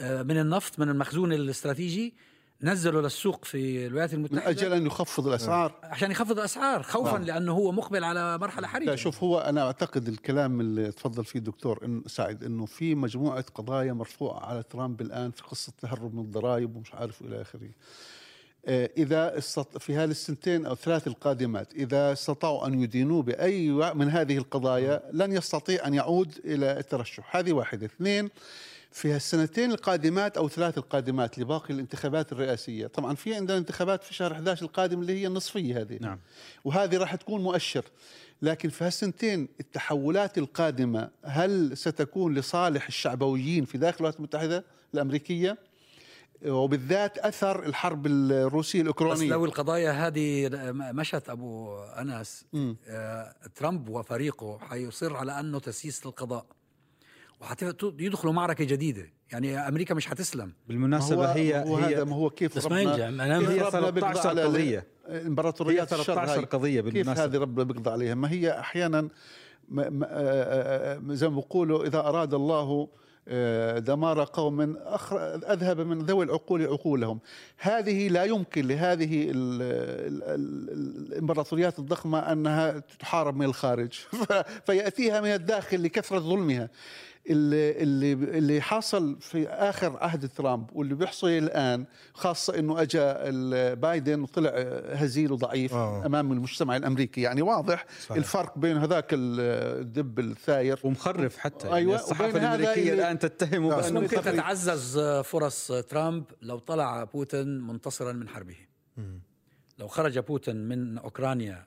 من 0.00 0.38
النفط 0.40 0.78
من 0.78 0.88
المخزون 0.88 1.32
الاستراتيجي 1.32 2.14
نزلوا 2.62 3.02
للسوق 3.02 3.44
في 3.44 3.86
الولايات 3.86 4.14
من 4.14 4.18
المتحده 4.26 4.50
أجل 4.50 4.72
أن 4.72 4.86
يخفض 4.86 5.28
الأسعار. 5.28 5.74
عشان 5.82 6.10
يخفض 6.10 6.38
الأسعار 6.38 6.82
خوفا 6.82 7.16
لأنه 7.18 7.52
هو 7.52 7.72
مقبل 7.72 8.04
على 8.04 8.38
مرحلة 8.38 8.66
حرجة. 8.66 8.84
لا 8.84 8.96
شوف 8.96 9.22
هو 9.22 9.38
أنا 9.38 9.62
أعتقد 9.66 10.08
الكلام 10.08 10.60
اللي 10.60 10.92
تفضل 10.92 11.24
فيه 11.24 11.38
الدكتور 11.38 11.84
إن 11.84 12.02
سعد 12.06 12.44
إنه 12.44 12.66
في 12.66 12.94
مجموعة 12.94 13.44
قضايا 13.54 13.92
مرفوعة 13.92 14.40
على 14.46 14.62
ترامب 14.62 15.00
الآن 15.00 15.30
في 15.30 15.42
قصة 15.42 15.72
تهرب 15.80 16.14
من 16.14 16.20
الضرائب 16.20 16.76
ومش 16.76 16.94
عارف 16.94 17.20
إلى 17.22 17.40
آخره. 17.42 17.70
آه، 18.66 18.90
إذا 18.96 19.38
استط... 19.38 19.78
في 19.78 19.94
هذه 19.96 20.10
السنتين 20.10 20.66
أو 20.66 20.72
الثلاث 20.72 21.06
القادمات 21.06 21.74
إذا 21.74 22.12
استطاعوا 22.12 22.66
أن 22.66 22.80
يدينوه 22.80 23.22
بأي 23.22 23.70
وا- 23.70 23.92
من 23.92 24.08
هذه 24.08 24.38
القضايا 24.38 25.02
لن 25.12 25.32
يستطيع 25.32 25.86
أن 25.86 25.94
يعود 25.94 26.38
إلى 26.44 26.78
الترشح، 26.78 27.36
هذه 27.36 27.52
واحدة، 27.52 27.86
اثنين 27.86 28.28
في 28.90 29.16
السنتين 29.16 29.72
القادمات 29.72 30.36
أو 30.36 30.48
ثلاث 30.48 30.78
القادمات 30.78 31.38
لباقي 31.38 31.74
الانتخابات 31.74 32.32
الرئاسية، 32.32 32.86
طبعا 32.86 33.14
في 33.14 33.34
عندنا 33.34 33.58
انتخابات 33.58 34.04
في 34.04 34.14
شهر 34.14 34.32
11 34.32 34.62
القادم 34.62 35.00
اللي 35.00 35.20
هي 35.20 35.26
النصفية 35.26 35.80
هذه. 35.80 35.98
نعم. 36.00 36.18
وهذه 36.64 36.96
راح 36.96 37.14
تكون 37.14 37.42
مؤشر. 37.42 37.84
لكن 38.42 38.68
في 38.68 38.84
هالسنتين 38.84 39.48
التحولات 39.60 40.38
القادمة 40.38 41.10
هل 41.24 41.76
ستكون 41.76 42.34
لصالح 42.34 42.86
الشعبويين 42.86 43.64
في 43.64 43.78
داخل 43.78 43.96
الولايات 43.96 44.16
المتحدة 44.16 44.64
الأمريكية؟ 44.94 45.58
وبالذات 46.46 47.18
أثر 47.18 47.66
الحرب 47.66 48.06
الروسية 48.06 48.78
بس 48.78 48.82
الأوكرانية. 48.82 49.30
لو 49.30 49.44
القضايا 49.44 50.06
هذه 50.06 50.50
مشت 50.72 51.28
أبو 51.28 51.78
أنس 51.78 52.44
آه 52.88 53.34
ترامب 53.54 53.88
وفريقه 53.88 54.58
حيصر 54.58 55.16
على 55.16 55.40
أنه 55.40 55.58
تسييس 55.58 56.06
للقضاء. 56.06 56.46
وحيدخلوا 57.40 58.32
معركة 58.32 58.64
جديدة 58.64 59.06
يعني 59.32 59.58
أمريكا 59.68 59.94
مش 59.94 60.06
حتسلم 60.06 60.52
بالمناسبة 60.68 61.16
هو 61.26 61.32
هي 61.32 61.62
هو 61.64 61.76
هذا 61.76 61.98
هي 62.00 62.04
ما 62.04 62.16
هو 62.16 62.30
كيف 62.30 62.56
بس 62.56 62.66
ما 62.66 62.68
ربنا- 62.82 63.06
ينجح. 63.08 63.38
كيف 63.38 63.50
هي 63.50 63.60
ربنا 63.60 63.90
بيقضى 63.90 64.12
13 64.12 64.28
على 64.28 64.42
قضية. 64.42 64.86
امبراطوريات 65.08 65.92
هي 65.94 66.00
الشر 66.00 66.14
13 66.14 66.38
هاي. 66.38 66.44
قضية 66.44 66.80
كيف. 66.80 67.08
هذه 67.08 67.36
ربنا 67.38 67.64
بيقضى 67.64 67.90
عليها 67.90 68.14
ما 68.14 68.30
هي 68.30 68.58
أحيانا 68.60 69.08
ما- 69.68 70.06
آه، 70.10 70.96
آه، 70.96 71.00
زي 71.14 71.28
ما 71.28 71.36
بيقولوا 71.36 71.84
إذا 71.86 71.98
أراد 71.98 72.34
الله 72.34 72.88
آه، 73.28 73.78
دمار 73.78 74.24
قوم 74.24 74.74
أخر- 74.76 75.12
أذهب 75.50 75.80
من 75.80 75.98
ذوي 75.98 76.24
العقول 76.24 76.62
عقولهم 76.66 77.20
هذه 77.58 78.08
لا 78.08 78.24
يمكن 78.24 78.66
لهذه 78.68 79.30
ال- 79.30 79.32
ال- 79.34 80.22
ال- 80.22 81.12
الإمبراطوريات 81.12 81.78
الضخمة 81.78 82.18
أنها 82.18 82.78
تحارب 82.78 83.36
من 83.36 83.44
الخارج 83.44 83.92
فيأتيها 84.66 85.20
من 85.20 85.28
الداخل 85.34 85.82
لكثرة 85.82 86.18
ظلمها 86.18 86.70
اللي 87.30 87.70
اللي 87.82 88.12
اللي 88.12 88.60
حصل 88.60 89.16
في 89.20 89.48
آخر 89.48 89.96
عهد 89.96 90.28
ترامب 90.28 90.70
واللي 90.72 90.94
بيحصل 90.94 91.28
الآن 91.28 91.84
خاصة 92.14 92.58
إنه 92.58 92.82
اجى 92.82 93.00
بايدن 93.74 94.20
وطلع 94.20 94.50
هزيل 94.92 95.32
وضعيف 95.32 95.74
آه. 95.74 96.06
أمام 96.06 96.32
المجتمع 96.32 96.76
الأمريكي 96.76 97.20
يعني 97.20 97.42
واضح 97.42 97.86
صحيح. 98.00 98.16
الفرق 98.16 98.58
بين 98.58 98.76
هذاك 98.76 99.14
ال- 99.14 99.80
الدب 99.80 100.18
الثاير 100.18 100.80
ومخرف 100.84 101.36
حتى 101.38 101.66
يعني 101.66 101.78
أيوة، 101.78 101.94
الصحافة 101.96 102.28
وبين 102.30 102.42
هذا 102.44 102.54
الأمريكية 102.56 102.92
الآن 102.92 103.18
تتهمه 103.18 103.76
بس 103.76 103.84
بأنه 103.86 104.00
ممكن. 104.00 104.16
تتعزز 104.16 104.98
فرص 105.24 105.72
ترامب 105.72 106.24
لو 106.42 106.58
طلع 106.58 107.04
بوتين 107.04 107.60
منتصرا 107.60 108.12
من 108.12 108.28
حربه 108.28 108.56
لو 109.78 109.88
خرج 109.88 110.18
بوتين 110.18 110.56
من 110.68 110.98
أوكرانيا 110.98 111.66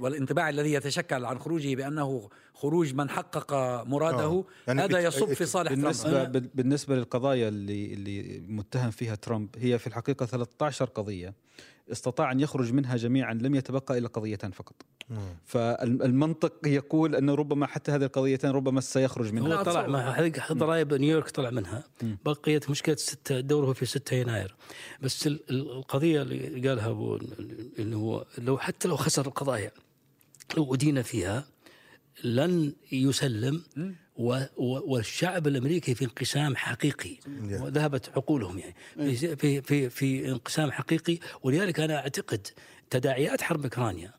والانطباع 0.00 0.48
الذي 0.48 0.72
يتشكل 0.72 1.24
عن 1.24 1.38
خروجه 1.38 1.74
بأنه 1.74 2.28
خروج 2.54 2.94
من 2.94 3.10
حقق 3.10 3.52
مراده 3.86 4.24
آه. 4.24 4.44
يعني 4.66 4.80
هذا 4.82 4.98
يصب 5.00 5.32
في 5.32 5.46
صالح 5.46 5.72
بالنسبة 5.72 6.10
ترامب 6.10 6.32
بال- 6.32 6.50
بالنسبة 6.54 6.96
للقضايا 6.96 7.48
اللي 7.48 7.94
اللي 7.94 8.42
متهم 8.48 8.90
فيها 8.90 9.14
ترامب 9.14 9.48
هي 9.58 9.78
في 9.78 9.86
الحقيقة 9.86 10.26
13 10.26 10.84
قضية 10.84 11.34
استطاع 11.92 12.32
أن 12.32 12.40
يخرج 12.40 12.72
منها 12.72 12.96
جميعا 12.96 13.34
لم 13.34 13.54
يتبقى 13.54 13.98
إلا 13.98 14.08
قضيتان 14.08 14.50
فقط. 14.50 14.74
فالمنطق 15.44 16.52
يقول 16.66 17.14
انه 17.16 17.34
ربما 17.34 17.66
حتى 17.66 17.92
هذه 17.92 18.04
القضيتين 18.04 18.50
ربما 18.50 18.80
سيخرج 18.80 19.32
منها. 19.32 19.56
هو 19.58 19.62
طلع 19.62 19.86
مع 19.86 20.28
ضرائب 20.52 20.94
نيويورك 20.94 21.30
طلع 21.30 21.50
منها. 21.50 21.84
بقيت 22.24 22.70
مشكلة 22.70 22.96
ستة 22.96 23.40
دوره 23.40 23.72
في 23.72 23.86
6 23.86 24.14
يناير. 24.16 24.54
بس 25.02 25.26
ال- 25.26 25.40
ال- 25.50 25.70
القضية 25.70 26.22
اللي 26.22 26.68
قالها 26.68 26.90
أبو 26.90 27.16
اللي 27.78 27.96
هو 27.96 28.24
لو 28.38 28.58
حتى 28.58 28.88
لو 28.88 28.96
خسر 28.96 29.26
القضايا 29.26 29.70
لو 30.56 30.74
أدين 30.74 31.02
فيها 31.02 31.44
لن 32.24 32.72
يسلم 32.92 33.64
والشعب 34.56 35.46
الأمريكي 35.46 35.94
في 35.94 36.04
انقسام 36.04 36.56
حقيقي. 36.56 37.16
وذهبت 37.50 38.08
عقولهم 38.16 38.58
يعني. 38.58 38.74
في 38.96 39.36
في 39.36 39.62
في, 39.62 39.90
في 39.90 40.28
انقسام 40.28 40.72
حقيقي. 40.72 41.18
ولذلك 41.42 41.80
أنا 41.80 41.96
أعتقد 41.96 42.48
تداعيات 42.90 43.42
حرب 43.42 43.62
أوكرانيا 43.64 44.12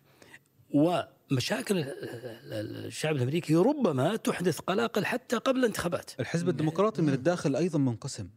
مشاكل 1.31 1.86
الشعب 2.51 3.15
الأمريكي 3.15 3.55
ربما 3.55 4.15
تحدث 4.15 4.59
قلاقل 4.59 5.05
حتى 5.05 5.38
قبل 5.38 5.59
الانتخابات. 5.59 6.12
الحزب 6.19 6.50
الديمقراطي 6.50 7.01
من 7.01 7.13
الداخل 7.13 7.55
أيضا 7.55 7.79
منقسم. 7.79 8.27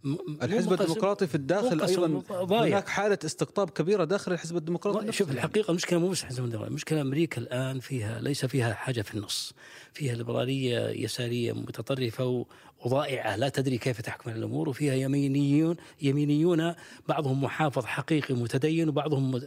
الحزب 0.42 0.72
الديمقراطي 0.72 1.26
في 1.26 1.34
الداخل 1.34 1.82
أيضا 1.82 2.22
ضايع. 2.44 2.76
هناك 2.76 2.88
حالة 2.88 3.18
استقطاب 3.24 3.70
كبيرة 3.70 4.04
داخل 4.04 4.32
الحزب 4.32 4.56
الديمقراطي 4.56 5.12
شوف. 5.12 5.30
الحقيقة 5.30 5.70
المشكلة 5.70 5.98
مو 5.98 6.08
بس 6.08 6.24
حزب 6.24 6.44
الديمقراطي 6.44 6.70
المشكلة 6.70 7.00
أمريكا 7.00 7.40
الآن 7.40 7.80
فيها 7.80 8.20
ليس 8.20 8.44
فيها 8.44 8.74
حاجة 8.74 9.02
في 9.02 9.14
النص. 9.14 9.52
فيها 9.92 10.14
ليبرالية 10.14 10.88
يسارية 10.88 11.52
متطرفة 11.52 12.46
و- 12.84 12.86
وضائعة. 12.86 13.36
لا 13.36 13.48
تدري 13.48 13.78
كيف 13.78 14.00
تحكم 14.00 14.30
الأمور. 14.30 14.68
وفيها 14.68 14.94
يمينيون 14.94 15.76
يمينيون 16.02 16.74
بعضهم 17.08 17.44
محافظ 17.44 17.84
حقيقي 17.84 18.34
متدين 18.34 18.88
وبعضهم 18.88 19.40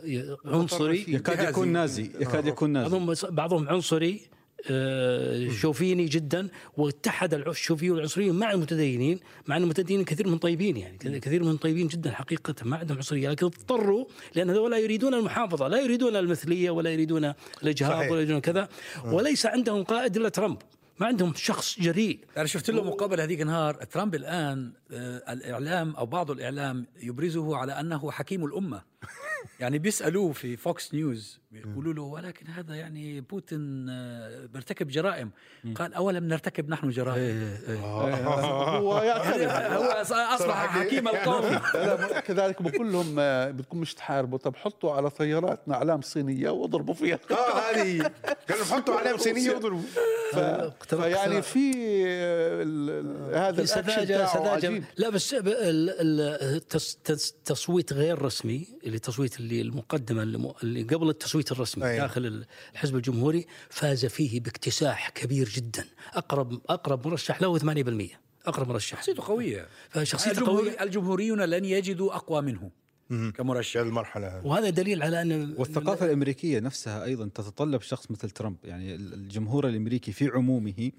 عنصري. 0.46 1.06
يكاد 1.08 1.50
يكون 1.50 1.68
نازي. 1.68 2.12
يكاد 2.20 2.48
يكون 2.48 2.70
نازي. 2.70 2.90
بعضهم 2.90 3.14
بعضهم 3.36 3.70
عنصري 3.70 4.22
آه، 4.70 5.50
شوفيني 5.50 6.06
جدا. 6.06 6.48
واتحد 6.78 7.34
الشوفيين 7.34 7.92
والعنصريين 7.92 8.36
مع 8.36 8.52
المتدينين 8.52 9.20
مع 9.48 9.58
ان 9.58 9.64
المتدينين 9.64 10.06
كثير 10.06 10.28
من 10.28 10.38
طيبين 10.38 10.78
يعني 10.78 10.98
كثير- 11.20 11.44
من 11.44 11.58
طيبين 11.58 11.88
جدا 11.88 12.12
حقيقة 12.12 12.56
ما 12.64 12.78
عندهم 12.78 12.98
عنصرية. 12.98 13.30
لكن 13.30 13.46
اضطروا 13.46 14.06
لأن 14.36 14.50
هذول 14.50 14.72
لا 14.72 14.78
يريدون 14.78 15.14
المحافظة 15.14 15.68
لا 15.68 15.82
يريدون 15.82 16.16
المثلية 16.16 16.70
ولا 16.70 16.90
يريدون 16.90 17.34
الإجهاض. 17.64 18.12
ولا 18.12 18.22
يريدون 18.22 18.40
كذا. 18.40 18.70
وليس 19.06 19.46
عندهم 19.46 19.84
قائد 19.84 20.18
إلا 20.18 20.30
ترامب. 20.30 20.58
ما 21.00 21.08
عندهم 21.08 21.34
شخص 21.36 21.80
جريء. 21.80 22.20
أنا 22.38 22.46
شفت 22.46 22.70
له 22.70 22.84
مقابله 22.84 23.24
هذيك 23.24 23.42
النهار 23.42 23.74
ترامب 23.74 24.16
الآن 24.16 24.74
آه، 24.92 25.34
الإعلام 25.34 25.96
أو 25.96 26.06
بعض 26.06 26.32
الإعلام 26.32 26.86
يبرزه 27.02 27.58
على 27.58 27.80
أنه 27.80 28.12
حكيم 28.12 28.46
الأمة. 28.46 28.82
يعني 29.60 29.80
بيسألوه 29.80 30.32
في 30.32 30.58
فوكس 30.58 30.94
نيوز 30.94 31.40
بيقولوا 31.52 31.94
له 31.94 32.02
ولكن 32.02 32.48
هذا 32.48 32.76
يعني 32.76 33.22
بوتين 33.22 33.90
آه، 33.90 34.46
بيرتكب 34.46 34.88
جرائم. 34.88 35.32
قال 35.76 35.94
اولم 35.94 36.28
نرتكب 36.28 36.70
نحن 36.70 36.90
جرائم. 36.90 37.58
هو 37.84 39.02
يعترف 39.04 39.52
هو 39.52 39.84
أصبح 40.12 40.68
حكيم 40.68 41.08
القوم 41.08 41.46
لا، 41.74 42.20
كذلك 42.20 42.62
بقول 42.62 42.92
لهم 42.92 43.16
آه، 43.20 43.52
بدكم 43.52 43.78
مش 43.78 43.94
تحاربوا. 43.94 44.38
طب 44.38 44.56
حطوا 44.56 44.94
على 44.94 45.10
طياراتنا 45.10 45.76
أعلام 45.76 46.02
صينية 46.02 46.50
واضربوا 46.50 46.94
فيها. 46.94 47.20
آه 47.32 47.60
هذه. 47.72 48.12
قالوا 48.50 48.66
حطوا 48.66 48.96
عليهم 48.96 49.18
صينية 49.18 49.52
وضربوا 49.52 49.82
ف- 50.34 50.96
فيعني 50.96 51.42
في 51.42 51.74
آه، 52.08 53.50
هذا 53.50 53.66
سذاجة 53.66 54.26
سذاجة. 54.26 54.84
لا 54.98 55.10
بس 55.10 55.36
التصويت 57.10 57.94
غير 57.94 58.22
رسمي 58.22 58.68
اللي 58.96 59.02
التصويت 59.08 59.40
اللي 59.40 59.62
المقدمه 59.62 60.24
اللي 60.64 60.84
قبل 60.84 61.10
التصويت 61.10 61.52
الرسمي 61.52 61.90
أي. 61.90 61.98
داخل 61.98 62.46
الحزب 62.74 62.96
الجمهوري 62.96 63.46
فاز 63.70 64.06
فيه 64.06 64.40
باكتساح 64.40 65.10
كبير 65.10 65.50
جدا. 65.50 65.86
اقرب 66.14 66.62
أقرب 66.70 67.08
مرشح 67.08 67.42
له 67.42 67.58
8% 67.58 68.20
أقرب 68.48 68.70
مرشح. 68.70 68.98
شخصيته 68.98 69.24
قوية. 69.24 69.68
فشخصيته 69.90 70.46
قوية. 70.46 70.60
الجمهوري 70.60 70.84
الجمهوريون 70.84 71.42
لن 71.42 71.66
يجدوا 71.66 72.16
أقوى 72.16 72.42
منه. 72.42 72.72
كمرشح. 73.10 73.80
المرحلة 73.80 74.28
هذه. 74.28 74.46
وهذا 74.48 74.70
دليل 74.70 75.04
على 75.04 75.22
أن 75.22 75.56
والثقافة 75.58 76.06
الأمريكية 76.06 76.60
نفسها 76.60 77.04
أيضا 77.04 77.26
تتطلب 77.36 77.82
شخص 77.82 78.12
مثل 78.12 78.30
ترامب. 78.30 78.56
يعني 78.64 78.96
الجمهور 78.96 79.68
الأمريكي 79.68 80.12
في 80.12 80.28
عمومه 80.28 80.92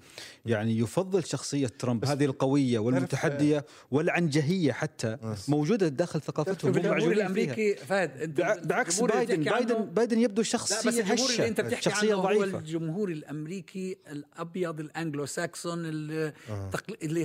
يعني 0.45 0.77
يفضل 0.79 1.23
شخصية 1.25 1.67
ترامب. 1.67 2.05
هذه 2.05 2.25
القوية 2.25 2.79
والمتحدية 2.79 3.65
والعنجهية 3.91 4.71
حتى 4.71 5.17
موجودة 5.47 5.87
داخل 5.87 6.21
ثقافتهم 6.21 6.71
هم 6.71 6.77
الجمهور. 6.77 7.11
الأمريكي 7.11 7.75
فهد 7.75 8.21
انت 8.21 8.41
بع- 8.41 8.65
بعكس 8.67 8.99
بايدن. 9.01 9.43
بايدن 9.43 9.85
بايدن 9.85 10.19
يبدو 10.19 10.41
لا 10.41 10.41
بس 10.41 10.51
شخصية 10.51 10.89
الجمهور 10.89 11.29
اللي 11.29 11.47
انت 11.47 11.59
هشة 11.59 11.67
بتحكي 11.67 11.89
شخصية 11.89 12.07
عنه 12.13 12.21
هو 12.21 12.23
ضعيفة. 12.23 12.57
الجمهور 12.57 13.09
الأمريكي 13.09 13.97
الأبيض 14.11 14.79
ال 14.79 15.25
Anglo-Saxon 15.25 15.85
اللي, 15.85 16.33
تقل... 16.71 16.97
اللي. 17.03 17.23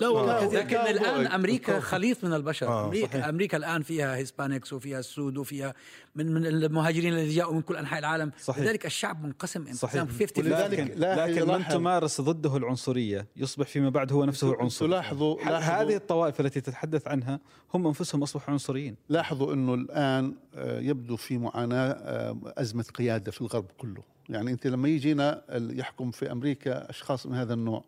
لا 0.00 0.08
والله 0.08 0.52
لكن. 0.54 0.76
الآن. 0.76 1.26
أمريكا 1.26 1.80
خليط 1.80 2.24
من 2.24 2.32
البشر. 2.34 2.68
آه، 2.68 2.84
أمريكا 2.86 3.28
أمريكا 3.28 3.56
الآن 3.56 3.82
فيها 3.82 3.99
Hispanics 4.06 4.72
وفيها 4.72 4.98
السود 4.98 5.38
وفيها 5.38 5.74
من 6.14 6.34
من 6.34 6.46
المهاجرين 6.46 7.12
الذين 7.12 7.34
جاءوا 7.34 7.54
من 7.54 7.62
كل 7.62 7.76
أنحاء 7.76 7.98
العالم. 7.98 8.30
صحيح. 8.42 8.64
لذلك 8.64 8.86
الشعب 8.86 9.24
منقسم 9.24 9.72
صحيح. 9.72 9.94
انقسام 10.02 10.08
50 10.28 10.44
ولذلك 10.46 10.80
لكن, 10.80 11.00
لكن 11.00 11.48
من 11.52 11.68
تمارس 11.68 12.20
ضده 12.20 12.56
العنصرية 12.56 13.26
يصبح 13.36 13.66
فيما 13.66 13.88
بعد 13.90 14.12
هو 14.12 14.24
نفسه 14.24 14.56
عنصري 14.60 14.88
لاحظوا 14.88 15.42
هذه 15.58 15.96
الطوائف 15.96 16.40
التي 16.40 16.60
تتحدث 16.60 17.08
عنها 17.08 17.40
هم 17.74 17.86
أنفسهم 17.86 18.22
أصبحوا 18.22 18.50
عنصريين. 18.50 18.96
لاحظوا 19.08 19.54
إنه 19.54 19.74
الآن 19.74 20.34
آه، 20.54 20.80
يبدو 20.80 21.16
في 21.16 21.38
معاناة 21.38 21.90
آه، 21.90 22.38
أزمة 22.58 22.82
قيادة 22.94 23.30
في 23.32 23.40
الغرب 23.40 23.66
كله. 23.78 24.02
يعني 24.28 24.50
أنت 24.50 24.66
لما 24.66 24.88
يجينا 24.88 25.42
يحكم 25.50 26.10
في 26.10 26.32
أمريكا 26.32 26.90
أشخاص 26.90 27.26
من 27.26 27.34
هذا 27.34 27.54
النوع. 27.54 27.84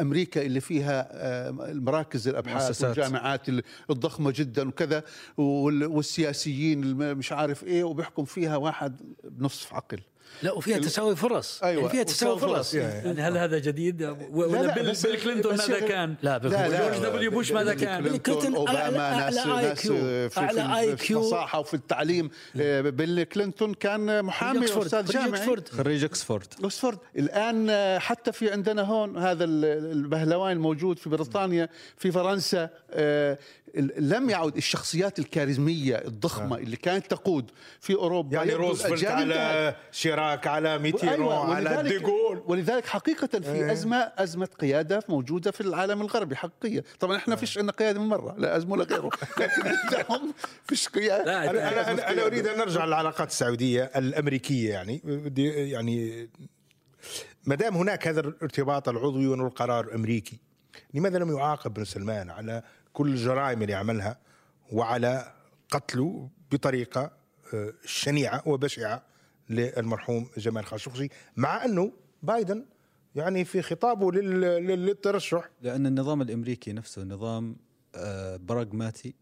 أمريكا 0.00 0.42
اللي 0.42 0.60
فيها 0.60 1.08
آه، 1.12 1.50
مراكز 1.74 2.28
الأبحاث 2.28 2.62
مؤسسات. 2.66 2.98
والجامعات 2.98 3.48
ال- 3.48 3.62
الضخمة 3.90 4.32
جدا 4.36 4.68
وكذا 4.68 5.02
وال- 5.36 5.86
والسياسيين 5.86 6.80
مش 7.14 7.32
عارف 7.32 7.49
إيه 7.62 7.84
وبيحكم 7.84 8.24
فيها 8.24 8.56
واحد 8.56 9.00
بنصف 9.24 9.74
عقل. 9.74 10.00
لا 10.42 10.52
وفيها 10.52 10.78
تساوي 10.78 11.16
فرص. 11.16 11.62
أيوة، 11.62 11.80
يعني 11.82 11.92
فيها 11.92 12.02
تساوي 12.02 12.38
فرص. 12.38 12.50
فرص. 12.56 12.74
يعني 12.74 13.22
هل 13.22 13.36
هذا 13.36 13.58
جديد؟ 13.58 14.02
لا، 14.02 14.16
ولا 14.30 14.58
لا، 14.66 14.74
بيل, 14.74 14.92
بيل 15.04 15.20
كلينتون 15.22 15.56
ماذا 15.56 15.74
يعني- 15.76 15.88
كان؟ 15.88 16.14
لا 16.22 16.38
بيل 16.38 16.50
جورج 16.50 16.98
دبليو 16.98 17.30
بوش 17.30 17.52
ماذا 17.52 17.74
كان؟ 17.74 18.02
بيل 18.02 18.16
كلينتون. 18.18 18.54
أوباما 18.56 18.90
ناس. 19.30 19.38
في, 19.38 19.50
أعلى 19.50 20.96
في 20.96 21.06
IQ. 21.06 21.10
الفصاحة 21.16 21.58
وفي 21.60 21.74
التعليم. 21.74 22.30
آه، 22.60 22.80
بيل 22.80 23.22
كلينتون 23.22 23.74
كان 23.74 24.24
محامي 24.24 24.64
أستاذ 24.64 25.06
خريج 25.06 25.24
جامعي. 25.24 25.56
خريج 25.70 26.04
أكسفورد. 26.04 26.46
اوكسفورد 26.62 26.98
الآن 27.18 27.66
آه، 27.70 27.98
حتى 27.98 28.32
في 28.32 28.50
عندنا 28.50 28.82
هون 28.82 29.16
هذا 29.18 29.44
ال- 29.44 29.64
البهلوان 29.92 30.52
الموجود 30.52 30.98
في 30.98 31.08
بريطانيا 31.10 31.68
في 31.96 32.12
فرنسا 32.12 32.70
آه، 32.90 33.38
لم 33.98 34.30
يعد 34.30 34.56
الشخصيات 34.56 35.18
الكاريزمية 35.18 35.96
الضخمة 35.96 36.56
اللي 36.58 36.76
كانت 36.76 37.06
تقود 37.06 37.50
في 37.80 37.94
أوروبا. 37.94 38.36
يعني 38.36 38.52
روزفلت. 38.54 39.04
على 39.04 39.76
شيراك 39.92 40.46
على 40.46 40.78
ميتيرو 40.78 41.12
أيوة، 41.12 41.54
على 41.54 41.70
ولذلك- 41.70 41.88
ديغول 41.92 42.42
ولذلك 42.46 42.86
حقيقة 42.86 43.40
في 43.40 43.72
أزمة 43.72 43.96
أزمة 43.96 44.48
قيادة 44.60 45.02
موجودة 45.08 45.50
في 45.50 45.60
العالم 45.60 46.00
الغربي 46.00 46.36
حقيقية 46.36 46.84
طبعا 47.00 47.16
إحنا 47.16 47.36
فيش 47.36 47.58
عندنا 47.58 47.72
قيادة 47.72 48.00
من 48.00 48.06
مرة 48.06 48.34
لا 48.38 48.56
أزمة 48.56 48.72
ولا 48.72 48.84
غيره. 48.84 49.10
لكن 49.40 49.62
عندهم 49.96 50.34
فيش 50.64 50.88
قيادة. 50.88 51.24
لا، 51.24 51.50
أنا 51.50 51.68
أنا 51.68 51.80
أزمة 51.80 51.92
أنا, 51.92 51.92
أنا 51.92 52.06
قيادة. 52.06 52.26
اريد 52.26 52.46
أن 52.46 52.58
نرجع 52.58 52.84
للعلاقات 52.84 53.28
السعودية 53.28 53.84
الأمريكية 53.96 54.70
يعني. 54.70 55.00
بدي 55.04 55.70
يعني 55.70 56.28
ما 57.44 57.54
دام 57.54 57.76
هناك 57.76 58.08
هذا 58.08 58.20
الارتباط 58.20 58.88
العضوي 58.88 59.26
وانه 59.26 59.46
القرار 59.46 59.94
أمريكي 59.94 60.38
لماذا 60.94 61.18
لم 61.18 61.36
يعاقب 61.36 61.74
بن 61.74 61.84
سلمان 61.84 62.30
على 62.30 62.62
كل 63.00 63.08
الجرائم 63.08 63.62
اللي 63.62 63.74
عملها 63.74 64.18
وعلى 64.72 65.32
قتله 65.70 66.28
بطريقة 66.52 67.10
آه، 67.54 67.72
شنيعة 67.84 68.42
وبشعة 68.46 69.02
للمرحوم 69.50 70.28
جمال 70.36 70.64
خاشقجي 70.66 71.10
مع 71.36 71.64
أنه 71.64 71.92
بايدن 72.22 72.64
يعني 73.14 73.44
في 73.44 73.62
خطابه 73.62 74.12
لل- 74.12 74.40
لل- 74.40 74.86
للترشح. 74.86 75.48
لأن 75.62 75.86
النظام 75.86 76.22
الأمريكي 76.22 76.72
نفسه 76.72 77.02
نظام 77.04 77.56
آه، 77.94 78.36
براغماتي 78.36 79.14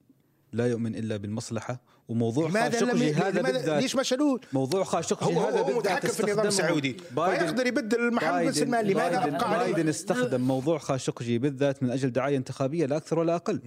لا 0.52 0.66
يؤمن 0.66 0.94
إلا 0.94 1.16
بالمصلحة 1.16 1.80
وموضوع 2.08 2.48
لماذا 2.48 2.80
لم 2.80 2.86
خاشقجي 2.86 3.12
هذا 3.14 3.40
لماذا 3.40 3.58
بالذات 3.58 3.82
ليش 3.82 3.96
ما 3.96 4.02
شالوه؟ 4.02 4.40
موضوع 4.52 4.84
خاشقجي 4.84 5.36
هو 5.36 5.40
هذا 5.46 5.58
هو 5.58 5.64
بالذات 5.64 5.76
متحكم 5.78 6.08
في 6.08 6.20
النظام 6.24 6.46
السعودي 6.46 6.96
فيقدر 7.14 7.66
يبدل 7.66 8.14
محمد 8.14 8.30
بن 8.42 8.50
بايدن- 8.50 8.52
سلمان 8.58 8.84
لماذا 8.86 9.24
ابقى 9.24 9.50
عليه؟ 9.52 9.72
بايدن 9.72 9.88
استخدم 9.88 10.40
موضوع 10.40 10.78
خاشقجي 10.78 11.38
بالذات 11.38 11.82
من 11.82 11.90
أجل 11.90 12.12
دعاية 12.12 12.36
انتخابية 12.36 12.86
لا 12.86 12.96
أكثر 12.96 13.18
ولا 13.18 13.34
أقل 13.36 13.60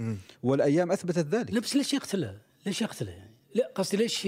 والأيام 0.43 0.91
أثبتت 0.91 1.27
ذلك 1.35 1.53
لا 1.53 1.59
بس 1.59 1.75
ليش 1.75 1.93
يقتله؟ 1.93 2.37
ليش 2.65 2.81
يقتله 2.81 3.11
يعني؟ 3.11 3.30
لا 3.55 3.71
قصدي 3.75 3.97
ليش 3.97 4.25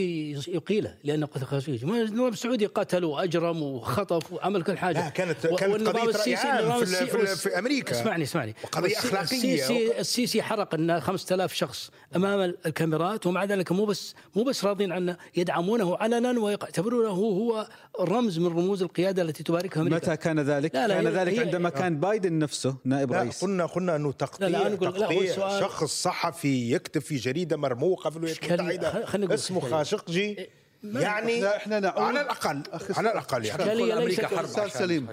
يقيله؟ 0.47 0.95
لأنه 1.03 1.25
قتل 1.25 1.45
خاشقجي، 1.45 1.85
ما 1.85 2.01
النظام 2.01 2.27
السعودي 2.33 2.65
قتل 2.65 3.03
واجرم 3.03 3.63
وخطف 3.63 4.33
وعمل 4.33 4.63
كل 4.63 4.77
حاجة 4.77 5.03
لا، 5.03 5.09
كانت- 5.09 5.45
و- 5.45 5.55
كانت 5.55 5.87
قضية 5.87 6.17
رأي 6.19 6.35
عام 6.35 6.85
في 6.85 7.05
في 7.05 7.25
في 7.35 7.59
أمريكا. 7.59 7.91
اسمعني 8.01 8.23
اسمعني 8.23 8.55
والسي- 8.75 8.97
أخلاقية. 8.97 9.23
السيسي 9.23 9.99
السيسي 9.99 10.41
حرق 10.41 10.73
النا 10.73 10.99
5000 10.99 11.53
شخص 11.53 11.89
أمام 12.15 12.53
الكاميرات 12.65 13.27
ومع 13.27 13.43
ذلك 13.43 13.71
مو 13.71 13.85
بس 13.85 14.15
مو 14.35 14.43
بس 14.43 14.65
راضين 14.65 14.91
عنه 14.91 15.17
يدعمونه 15.35 15.97
علنا 15.97 16.39
ويعتبرونه 16.39 17.09
هو 17.09 17.67
رمز 18.01 18.39
من 18.39 18.47
رموز 18.47 18.83
القيادة 18.83 19.21
التي 19.21 19.43
تباركها 19.43 19.81
أمريكا 19.81 19.95
متى 20.11 20.17
كان 20.17 20.39
ذلك؟ 20.39 20.75
لا، 20.75 20.87
لا، 20.87 20.93
كان 20.95 21.07
هي- 21.07 21.13
ذلك 21.13 21.33
هي- 21.33 21.39
عندما 21.39 21.69
كان 21.69 21.99
بايدن 21.99 22.39
نفسه 22.39 22.75
نائب 22.85 23.11
لا 23.11 23.19
رئيس 23.21 23.41
قلنا 23.43 23.65
قلنا 23.65 23.95
انه 23.95 24.11
تقطيع 24.11 24.47
لا، 24.47 24.69
لا، 24.69 24.75
تقطيع 24.75 25.59
شخص 25.59 26.01
صحفي 26.03 26.71
يكتب 26.73 27.01
في 27.01 27.15
جريدة 27.15 27.57
مرموقة 27.57 28.09
في 28.09 28.17
الولايات 28.17 28.43
المتحدة 28.43 29.05
خلينا 29.13 29.25
نقول 29.25 29.37
اسمه. 29.37 29.59
خاشقجي. 29.59 30.49
يعني 30.83 31.41
إحنا- 31.41 31.55
إحنا 31.55 31.79
نعود- 31.79 31.99
على 31.99 32.21
الأقل. 32.21 32.63
على 32.97 33.11
الأقل 33.11 33.45
يعني. 33.45 33.93
أمريكا 33.93 34.27
حرب 34.27 34.39
عشان 34.49 34.69
سليم. 34.69 35.07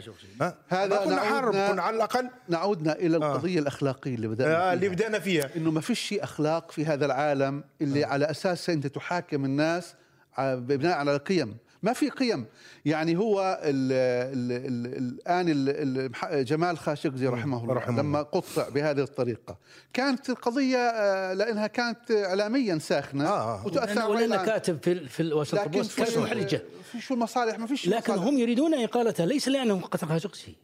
هذا 0.69 0.97
كنا 0.97 1.21
حرب 1.21 1.55
نعودنا- 1.55 1.71
كنا 1.73 1.83
على 1.83 1.97
الأقل. 1.97 2.29
نعودنا 2.49 2.93
إلى 2.93 3.17
القضية 3.17 3.59
الأخلاقية 3.59 4.15
اللي 4.15 4.29
بدأنا 4.29 4.71
آه 4.71 4.73
اللي 4.73 4.87
فيها. 4.87 4.95
بدأنا 4.95 5.19
فيها. 5.19 5.51
إنه 5.57 5.71
ما 5.71 5.81
فيش 5.81 6.01
شيء 6.01 6.25
أخلاق 6.25 6.71
في 6.71 6.87
هذا 6.87 7.07
العالم 7.07 7.65
اللي 7.83 8.05
على 8.05 8.31
اساسه 8.31 8.73
أنت 8.73 8.87
تحاكم 8.87 9.45
الناس 9.45 9.95
بناء 10.39 10.97
على 10.97 11.15
القيم. 11.17 11.57
ما 11.83 11.93
في 11.93 12.09
قيم. 12.11 12.47
يعني 12.85 13.17
هو 13.17 13.61
ال 13.65 13.93
ال 13.93 14.67
ال 14.67 14.97
الآن 14.99 15.49
ال 15.49 16.11
ال 16.29 16.45
جمال 16.45 16.79
خاشقجي 16.79 17.27
رحمه 17.27 17.63
الله 17.63 17.75
رحمه 17.75 17.99
لما 18.03 18.23
قطع 18.23 18.69
بهذه 18.69 19.01
الطريقة 19.01 19.57
كانت 19.93 20.31
القضية 20.31 20.79
آه، 20.79 21.33
لأنها 21.35 21.67
كانت 21.67 22.11
اعلاميا 22.11 22.79
ساخنة 22.79 23.27
آه، 23.29 23.61
آه. 23.61 23.67
وتأثر 23.67 24.29
على- 24.29 24.47
كاتب 24.47 24.79
في 24.83 25.09
في 25.09 25.21
الواشنطن 25.21 25.63
لكن 25.65 25.71
بوست 25.71 25.97
كانت 25.99 26.19
محرجة. 26.19 26.63
في 26.93 27.01
شو 27.01 27.15
المصالح؟ 27.15 27.59
ما 27.59 27.67
فيش 27.67 27.89
لكن 27.89 28.13
مصالح. 28.13 28.27
هم 28.29 28.39
يريدون 28.39 28.75
اقالته 28.75 29.25
ليس 29.25 29.49
لأنهم 29.49 29.81
قتل 29.81 30.07
خاشقجي. 30.07 30.57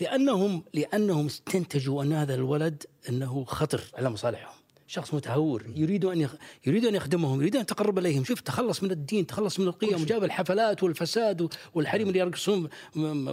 لانهم 0.00 0.64
لأنهم 0.74 1.26
استنتجوا 1.26 2.02
أن 2.02 2.12
هذا 2.12 2.34
الولد 2.34 2.82
إنه 3.08 3.44
خطر 3.44 3.80
على 3.98 4.10
مصالحهم. 4.10 4.54
شخص 4.86 5.14
متهور 5.14 5.64
يريد 5.76 6.04
أن 6.04 6.20
يخ... 6.20 6.34
يريد 6.66 6.84
أن 6.84 6.94
يخدمهم 6.94 7.40
يريد 7.40 7.56
أن 7.56 7.62
يتقرب 7.62 7.98
إليهم. 7.98 8.24
شوف 8.24 8.40
تخلص 8.40 8.82
من 8.82 8.90
الدين 8.90 9.26
تخلص 9.26 9.60
من 9.60 9.68
القيم 9.68 10.02
وجاب 10.02 10.24
الحفلات 10.24 10.82
والفساد 10.82 11.48
والحريم 11.74 12.08
اللي 12.08 12.18
يرقصون 12.18 12.68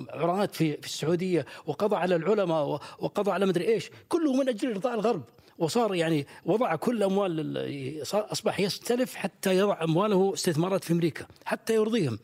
عراة 0.10 0.46
في 0.46 0.78
في 0.78 0.88
السعودية 0.88 1.46
وقضى 1.66 1.96
على 1.96 2.16
العلماء 2.16 2.82
وقضى 3.00 3.32
على 3.32 3.46
مدري 3.46 3.68
إيش. 3.68 3.90
كله 4.10 4.34
من 4.34 4.50
أجل 4.50 4.72
إرضاء 4.72 4.94
الغرب. 4.94 5.24
وصار 5.58 5.96
يعني 5.96 6.28
وضع 6.46 6.76
كل 6.76 7.04
أموال 7.04 7.98
أصبح 8.14 8.60
يستلف 8.60 9.16
حتى 9.16 9.58
يضع 9.58 9.84
أمواله 9.84 10.34
استثمارات 10.34 10.84
في 10.84 10.94
أمريكا 10.94 11.26
حتى 11.46 11.74
يرضيهم. 11.74 12.20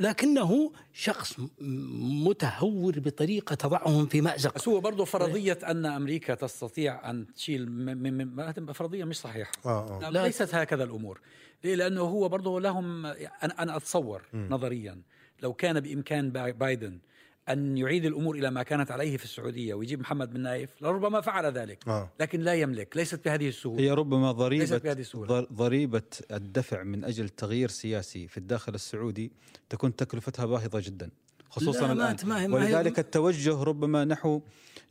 لكنه 0.00 0.72
شخص 0.92 1.38
م- 1.38 1.48
متهور 2.28 2.98
بطريقة 3.00 3.54
تضعهم 3.54 4.06
في 4.06 4.20
مأزق. 4.20 4.54
بس 4.54 4.68
هو 4.68 4.80
برضه 4.80 5.04
فرضية 5.04 5.58
أن 5.64 5.86
أمريكا 5.86 6.34
تستطيع 6.34 7.10
أن 7.10 7.26
تشيل 7.34 7.70
من 7.70 8.72
فرضية 8.72 9.04
مش 9.04 9.16
صحيحة. 9.20 9.52
آه، 9.66 10.06
آه. 10.06 10.10
ليست 10.10 10.54
هكذا 10.54 10.84
الأمور. 10.84 11.20
ليه؟ 11.64 11.74
لأنه 11.74 12.00
هو 12.00 12.28
برضه 12.28 12.60
لهم 12.60 13.06
أنا 13.06 13.62
أنا 13.62 13.76
أتصور 13.76 14.22
نظريا. 14.34 15.02
لو 15.42 15.52
كان 15.52 15.80
بإمكان 15.80 16.30
باي- 16.30 16.52
بايدن 16.52 16.98
أن 17.48 17.78
يعيد 17.78 18.04
الأمور 18.04 18.36
إلى 18.36 18.50
ما 18.50 18.62
كانت 18.62 18.90
عليه 18.90 19.16
في 19.16 19.24
السعودية 19.24 19.74
ويجيب 19.74 20.00
محمد 20.00 20.32
بن 20.32 20.40
نايف 20.40 20.70
لربما 20.82 21.20
فعل 21.20 21.52
ذلك 21.52 21.88
آه. 21.88 22.10
لكن 22.20 22.40
لا 22.40 22.54
يملك 22.54 22.96
ليست 22.96 23.24
بهذه 23.24 23.48
السهولة 23.48 23.80
هي 23.82 23.90
ربما 23.90 24.32
ضريبة 24.32 24.64
ليست 24.64 24.82
بهذه 24.84 25.00
السهولة. 25.00 25.28
ضر- 25.28 25.48
ضريبة 25.52 26.02
الدفع 26.30 26.82
من 26.82 27.04
أجل 27.04 27.28
تغيير 27.28 27.68
سياسي 27.68 28.28
في 28.28 28.38
الداخل 28.38 28.74
السعودي 28.74 29.32
تكون 29.68 29.96
تكلفتها 29.96 30.46
باهظة 30.46 30.80
جدا 30.80 31.10
خصوصا 31.50 31.92
الآن 31.92 32.16
ما 32.24 32.42
هي- 32.42 32.48
ما 32.48 32.66
هي- 32.68 32.74
ولذلك 32.74 32.98
التوجه 32.98 33.62
ربما 33.62 34.04
نحو 34.04 34.40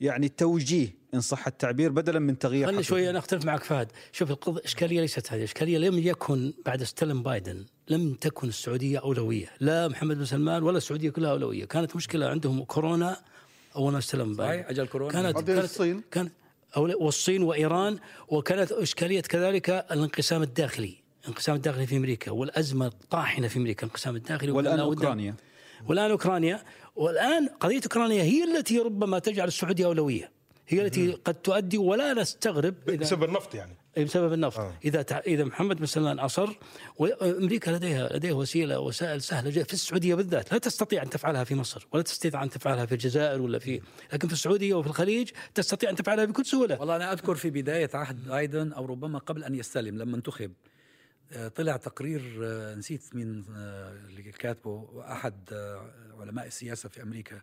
يعني 0.02 0.30
توجيه 0.30 1.02
إن 1.14 1.22
صح 1.22 1.48
التعبير 1.48 1.92
بدلا 1.92 2.20
من 2.20 2.38
تغيير 2.40 2.66
خلني 2.66 2.76
حقيقي. 2.78 2.84
شوي 2.90 3.10
أنا 3.10 3.20
أختلف 3.20 3.46
معك 3.46 3.64
فهد 3.64 3.92
شوف 4.12 4.32
القضية 4.32 4.60
الاشكاليه 4.60 5.02
ليست 5.02 5.32
هذه 5.32 5.38
الاشكاليه 5.40 5.78
لم 5.78 6.00
يكن 6.00 6.54
بعد 6.66 6.82
استلم 6.82 7.24
بايدن 7.24 7.66
لم 7.92 8.14
تكن 8.14 8.48
السعودية 8.48 9.00
أولوية 9.00 9.48
لا 9.60 9.88
محمد 9.88 10.18
بن 10.18 10.26
سلمان 10.26 10.64
ولا 10.64 10.78
السعودية 10.78 11.10
كلها 11.10 11.32
أولوية. 11.32 11.66
كانت 11.66 11.96
مشكلة 11.96 12.26
عندهم 12.26 12.64
كورونا 12.64 13.18
اول 13.76 13.92
ما 13.92 13.98
استلم 13.98 14.34
صحيح 14.38 14.70
أجل 14.70 14.88
كورونا. 14.88 15.12
كانت 15.12 15.38
كانت 15.48 15.64
الصين. 15.64 16.04
كانت 16.12 16.32
أول- 16.76 17.02
والصين 17.02 17.44
وإيران 17.44 18.00
وكانت 18.28 18.72
إشكالية 18.72 19.22
كذلك 19.22 19.70
الانقسام 19.70 20.42
الداخلي. 20.44 20.96
الانقسام 21.24 21.56
الداخلي 21.56 21.88
في 21.88 21.98
أمريكا 21.98 22.32
والأزمة 22.32 22.88
الطاحنة 22.88 23.48
في 23.48 23.58
أمريكا 23.60 23.84
الانقسام 23.86 24.16
الداخلي 24.16 24.52
وكان 24.52 24.58
والآن 24.58 24.78
لا 24.78 24.84
بد- 24.84 24.90
أوكرانيا. 24.98 25.36
والآن 25.88 26.12
أوكرانيا. 26.12 26.64
والآن 26.96 27.48
قضية 27.60 27.82
أوكرانيا 27.86 28.24
هي 28.24 28.44
التي 28.44 28.80
ربما 28.80 29.20
تجعل 29.20 29.48
السعودية 29.48 29.86
أولوية. 29.86 30.32
هي 30.68 30.82
التي 30.86 31.12
قد 31.12 31.34
تؤدي 31.34 31.78
ولا 31.78 32.14
نستغرب 32.14 32.76
بسبب 33.00 33.24
النفط 33.24 33.56
يعني. 33.56 33.76
بسبب 33.98 34.34
النفط. 34.34 34.60
آه. 34.60 34.74
إذا 34.86 35.02
تع... 35.02 35.18
إذا 35.20 35.44
محمد 35.44 35.78
بن 35.78 35.86
سلمان 35.86 36.20
أصر 36.20 36.50
وامريكا 36.98 37.72
لديها 37.72 38.18
لديها 38.18 38.34
وسيلة 38.34 38.80
وسائل 38.80 39.22
سهلة 39.22 39.50
جدا. 39.50 39.64
في 39.64 39.74
السعودية 39.74 40.16
بالذات 40.16 40.52
لا 40.52 40.58
تستطيع 40.58 41.04
أن 41.04 41.10
تفعلها 41.10 41.44
في 41.44 41.56
مصر 41.56 41.88
ولا 41.92 42.04
تستطيع 42.04 42.44
أن 42.44 42.50
تفعلها 42.50 42.86
في 42.86 42.92
الجزائر 42.92 43.42
ولا 43.42 43.60
في 43.60 43.82
لكن 44.14 44.28
في 44.28 44.34
السعودية 44.34 44.74
وفي 44.76 44.88
الخليج 44.88 45.30
تستطيع 45.56 45.90
أن 45.90 45.96
تفعلها 45.96 46.26
بكل 46.26 46.46
سهولة. 46.46 46.80
والله 46.80 46.96
أنا 46.96 47.14
أذكر 47.14 47.36
في 47.36 47.50
بداية 47.50 47.90
عهد 47.94 48.28
بايدن 48.28 48.74
أو 48.74 48.86
ربما 48.86 49.20
قبل 49.20 49.44
أن 49.44 49.56
يستلم 49.56 49.98
لما 49.98 50.16
انتخب 50.18 50.54
آه، 51.34 51.48
طلع 51.48 51.78
تقرير 51.78 52.40
آه، 52.44 52.76
نسيت 52.76 53.16
مين 53.16 53.46
آه، 53.56 53.92
اللي 53.92 54.24
كاتبه 54.24 55.04
آه، 55.52 55.92
علماء 56.20 56.48
السياسة 56.48 56.90
في 56.90 57.02
أمريكا. 57.02 57.42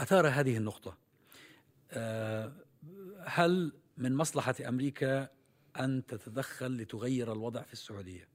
أثار 0.00 0.28
هذه 0.28 0.56
النقطة 0.56 0.96
آه، 1.90 2.52
هل 3.26 3.72
من 3.96 4.14
مصلحة 4.14 4.54
أمريكا 4.68 5.28
أن 5.80 6.06
تتدخل 6.06 6.76
لتغير 6.76 7.32
الوضع 7.32 7.62
في 7.62 7.72
السعودية. 7.72 8.28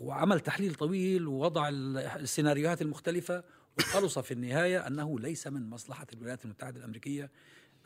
وعمل 0.00 0.40
تحليل 0.40 0.74
طويل 0.74 1.26
ووضع 1.26 1.68
ال- 1.68 1.98
السيناريوهات 1.98 2.82
المختلفة 2.82 3.44
وخلص 3.78 4.18
في 4.18 4.34
النهاية 4.34 4.86
أنه 4.86 5.18
ليس 5.20 5.46
من 5.46 5.70
مصلحة 5.70 6.06
الولايات 6.12 6.44
المتحدة 6.44 6.78
الأمريكية 6.78 7.30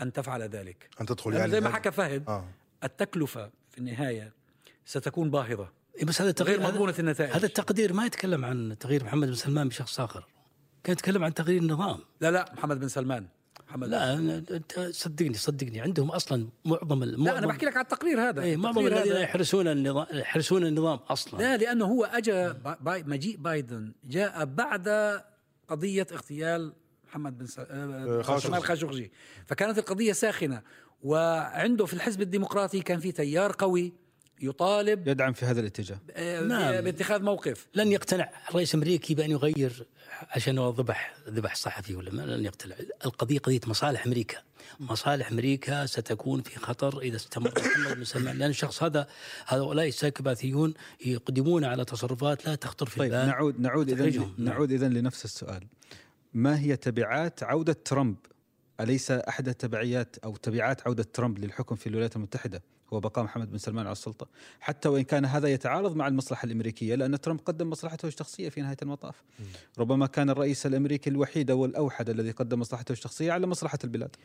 أن 0.03 0.13
تفعل 0.13 0.43
ذلك. 0.43 0.89
أن 1.01 1.07
تدخل 1.07 1.33
يعني 1.35 1.51
زي 1.51 1.61
ما 1.61 1.69
حكى 1.71 1.91
فهد 1.91 2.29
آه. 2.29 2.49
التكلفة 2.85 3.51
في 3.71 3.79
النهاية 3.79 4.33
ستكون 4.85 5.31
باهظة. 5.31 5.73
إيه 5.99 6.05
بس 6.05 6.21
هذا 6.21 6.31
التغيير 6.31 6.61
غير 6.61 6.69
مضمونة 6.69 6.95
النتائج. 6.99 7.33
هذا 7.33 7.47
التقدير 7.47 7.93
ما 7.93 8.07
يتكلم 8.07 8.45
عن 8.45 8.77
تغيير 8.81 9.05
محمد 9.05 9.29
بن 9.29 9.35
سلمان 9.35 9.69
بشخص 9.69 10.01
آخر. 10.01 10.27
كان 10.85 10.93
يتكلم 10.93 11.25
عن 11.25 11.35
تغيير 11.35 11.63
النظام. 11.63 11.99
لا 12.21 12.31
لا 12.31 12.53
محمد 12.55 12.81
بن 12.81 12.89
سلمان. 12.89 13.27
محمد 13.69 13.89
لا 13.89 14.15
أنت 14.15 14.81
صدقني 14.91 15.35
صدقني. 15.35 15.81
عندهم 15.81 16.11
أصلا 16.11 16.49
معظم 16.65 17.03
ال- 17.03 17.25
لا 17.25 17.31
أنا 17.31 17.41
معظم 17.41 17.47
بحكي 17.49 17.67
لك 17.67 17.77
على 17.77 17.85
التقرير 17.85 18.29
هذا. 18.29 18.43
اي 18.43 18.57
معظم 18.57 18.87
الذين 18.87 19.13
يحرسون 19.17 19.69
النظام 19.69 20.07
يحرسون 20.13 20.67
النظام 20.67 20.99
أصلا. 20.99 21.39
لا 21.39 21.57
لأنه 21.57 21.85
هو 21.85 22.11
با- 22.65 22.77
باي 22.81 23.03
مجيء 23.03 23.37
بايدن. 23.37 23.93
جاء 24.05 24.45
بعد 24.45 24.89
قضية 25.69 26.07
اغتيال 26.13 26.73
محمد 27.09 27.39
بن 27.39 27.47
س... 27.47 27.59
آه، 27.59 28.23
خاشقجي. 28.23 28.49
جمال 28.49 28.63
خاشقجي. 28.65 29.13
فكانت 29.47 29.79
القضية 29.79 30.13
ساخنة 30.13 30.63
وعنده 31.03 31.87
في 31.87 31.95
الحزب 31.95 32.23
الديمقراطي 32.23 32.81
كان 32.81 32.99
في 33.01 33.13
تيار 33.13 33.53
قوي. 33.59 33.93
يطالب 34.41 35.09
يدعم 35.09 35.33
في 35.33 35.47
هذا 35.47 35.61
الاتجاه. 35.61 35.99
آه، 36.11 36.41
نعم. 36.41 36.81
باتخاذ 36.81 37.23
موقف. 37.23 37.67
لن 37.75 37.93
يقتنع 37.93 38.31
الرئيس 38.51 38.75
الأمريكي 38.75 39.15
بأن 39.15 39.31
يغير 39.31 39.87
عشان 40.31 40.59
هو 40.59 40.71
ذبح 40.71 41.17
ذبح 41.29 41.55
صحفي 41.55 41.95
ولا 41.95 42.13
ما 42.13 42.23
لن 42.23 42.45
يقتنع. 42.45 42.75
القضية 43.05 43.39
قضية 43.39 43.61
مصالح 43.67 44.07
أمريكا. 44.07 44.37
مصالح 44.81 45.31
أمريكا 45.31 45.87
ستكون 45.87 46.43
في 46.43 46.59
خطر 46.59 47.01
إذا 47.01 47.17
استمر 47.17 47.53
محمد 47.57 47.97
بن 47.97 48.05
سلمان. 48.05 48.39
لأن 48.39 48.51
الشخص 48.51 48.83
هذا 48.83 49.07
هؤلاء 49.47 49.89
السايكوباثيون 49.89 50.75
يقدمون 51.07 51.65
على 51.65 51.85
تصرفات 51.85 52.47
لا 52.47 52.55
تخطر 52.55 52.87
في 52.87 52.99
طيب 52.99 53.13
البال. 53.13 53.29
نعود 53.29 53.61
نعود 53.61 53.91
اذا. 53.91 54.19
نعم. 54.19 54.35
نعود 54.39 54.73
اذا 54.73 54.89
لنفس 54.89 55.25
السؤال. 55.25 55.67
ما 56.35 56.59
هي 56.59 56.77
تبعات 56.77 57.43
عودة 57.43 57.73
ترامب؟ 57.85 58.17
أليس 58.81 59.11
أحد 59.11 59.55
تبعيات 59.55 60.17
أو 60.25 60.37
تبعات 60.37 60.87
عودة 60.87 61.03
ترامب 61.03 61.39
للحكم 61.39 61.75
في 61.75 61.87
الولايات 61.87 62.17
المتحدة؟ 62.17 62.63
هو 62.93 63.01
بقاء 63.01 63.25
محمد 63.25 63.51
بن 63.51 63.59
سلمان 63.59 63.87
على 63.87 63.93
السلطة. 63.93 64.29
حتى 64.61 64.89
وإن 64.89 65.03
كان 65.03 65.25
هذا 65.25 65.49
يتعارض 65.49 65.97
مع 65.97 66.09
المصلحة 66.09 66.47
الأمريكية 66.47 66.95
لأن 66.95 67.21
ترامب 67.21 67.41
قدم 67.41 67.71
مصلحته 67.71 68.07
الشخصية 68.07 68.49
في 68.49 68.61
نهاية 68.61 68.77
المطاف. 68.83 69.23
ربما 69.79 70.07
كان 70.07 70.31
الرئيس 70.31 70.67
الأمريكي 70.67 71.11
الوحيد 71.11 71.51
والاوحد 71.51 72.11
الذي 72.11 72.31
قدم 72.31 72.61
مصلحته 72.61 72.93
الشخصية 72.93 73.33
على 73.33 73.47
مصلحة 73.47 73.79
البلاد. 73.85 74.17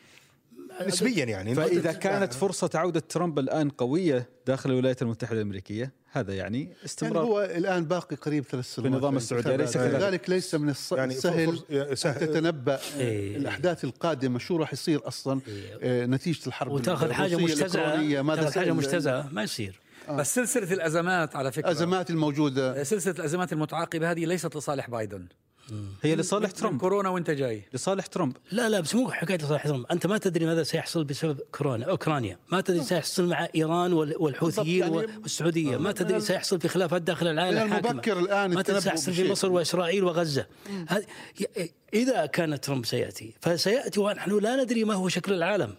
نسبيا 0.86 1.24
يعني. 1.24 1.54
فإذا 1.54 1.92
كانت 1.92 2.32
فرصة 2.32 2.70
عودة 2.74 3.00
ترامب 3.00 3.38
الآن 3.38 3.70
قوية 3.70 4.28
داخل 4.46 4.70
الولايات 4.70 5.02
المتحدة 5.02 5.36
الأمريكية 5.36 5.92
هذا 6.12 6.34
يعني 6.34 6.52
يعني 6.58 6.76
استمرار. 6.84 7.24
هو 7.24 7.42
الآن 7.42 7.84
باقي 7.84 8.16
قريب 8.16 8.44
ثلاث 8.44 8.74
سنوات. 8.74 8.92
نظام 8.92 9.16
السعودية، 9.16 9.56
ليس 9.56 9.76
لذلك 9.76 9.92
كذلك. 9.92 10.30
ليس 10.30 10.54
من 10.54 10.74
يعني 10.92 11.14
السهل 11.14 11.62
أن 11.70 11.94
سهل 11.94 12.26
تتنبأ 12.26 12.78
إيه. 12.98 13.36
الأحداث 13.36 13.84
القادمة. 13.84 14.38
شو 14.38 14.56
راح 14.56 14.72
يصير 14.72 15.08
أصلا؟ 15.08 15.40
آه، 15.82 16.06
نتيجة 16.06 16.46
الحرب 16.46 16.72
وتأخذ 16.72 17.12
حاجة 17.12 17.36
مجتزأة؟ 17.36 18.22
تأخذ 18.34 18.58
حاجة 18.58 18.72
مجتزأة؟ 18.72 19.28
ما 19.32 19.42
يصير. 19.42 19.80
بس 20.10 20.34
سلسلة 20.34 20.72
الأزمات 20.72 21.36
على 21.36 21.52
فكرة. 21.52 21.66
الازمات 21.66 22.10
الموجودة. 22.10 22.84
سلسلة 22.84 23.14
الأزمات 23.18 23.52
المتعاقبة 23.52 24.10
هذه 24.10 24.24
ليست 24.24 24.56
لصالح 24.56 24.90
بايدن. 24.90 25.26
هي 26.02 26.16
لصالح 26.16 26.50
ترامب. 26.50 26.80
كورونا 26.80 27.08
وانت 27.08 27.30
جاي. 27.30 27.62
لصالح 27.72 28.06
ترامب. 28.06 28.36
لا 28.52 28.68
لا 28.68 28.80
بس 28.80 28.94
مو 28.94 29.10
حكاية 29.10 29.38
صالح 29.38 29.66
ترامب. 29.66 29.86
أنت 29.86 30.06
ما 30.06 30.18
تدري 30.18 30.46
ماذا 30.46 30.62
سيحصل 30.62 31.04
بسبب 31.04 31.40
كورونا 31.52 31.84
أوكرانيا. 31.86 32.38
ما 32.52 32.60
تدري 32.60 32.82
سيحصل 32.82 33.28
مع 33.28 33.48
إيران 33.54 33.92
وال- 33.92 34.14
والحوثيين 34.18 34.82
يعني 34.82 34.96
والسعودية. 34.96 35.76
ما 35.76 35.92
تدري 35.92 36.20
سيحصل 36.20 36.60
في 36.60 36.68
خلافات 36.68 37.02
داخل 37.02 37.26
العائله 37.26 37.60
من 37.64 37.66
الحاكمه 37.66 37.90
المبكر 37.90 38.18
الآن 38.18 38.54
ما 38.54 38.62
تدري 38.62 38.80
سيحصل 38.80 39.12
في. 39.12 39.30
مصر 39.30 39.52
وإسرائيل 39.52 40.04
وغزة. 40.04 40.46
إذا 41.94 42.26
كان 42.26 42.60
ترامب 42.60 42.86
سيأتي 42.86 43.34
فسيأتي 43.40 44.00
ونحن 44.00 44.38
لا 44.38 44.56
ندري 44.64 44.84
ما 44.84 44.94
هو 44.94 45.08
شكل 45.08 45.32
العالم. 45.32 45.74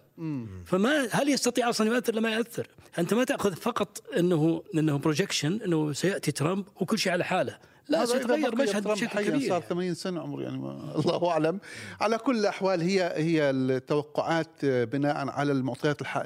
فما 0.65 1.08
هل 1.12 1.29
يستطيع 1.29 1.69
أصلا 1.69 1.88
يؤثر؟ 1.95 2.15
لما 2.15 2.36
يؤثر؟ 2.36 2.67
أنت 2.99 3.13
ما 3.13 3.23
تأخذ 3.23 3.56
فقط 3.56 4.03
انه 4.17 4.63
إنه 4.75 4.97
projection 4.97 5.59
إنه 5.65 5.93
سيأتي 5.93 6.32
ترامب 6.32 6.65
وكل 6.75 6.99
شيء 6.99 7.12
على 7.12 7.23
حاله، 7.25 7.58
لا 7.89 8.05
بقي 8.05 8.51
مشهد 8.63 8.87
بشكل 8.87 9.21
كبير. 9.21 9.49
صار 9.49 9.61
80 9.61 9.93
سنة 9.93 10.21
عمر 10.21 10.41
يعني 10.41 10.57
ما 10.57 10.71
الله 10.99 11.29
أعلم. 11.31 11.59
على 12.01 12.17
كل 12.17 12.37
الأحوال 12.37 12.81
هي 12.81 13.13
هي 13.15 13.49
التوقعات 13.49 14.65
بناء 14.65 15.27
على 15.29 15.51
المعطيات 15.51 16.01
الح- 16.01 16.23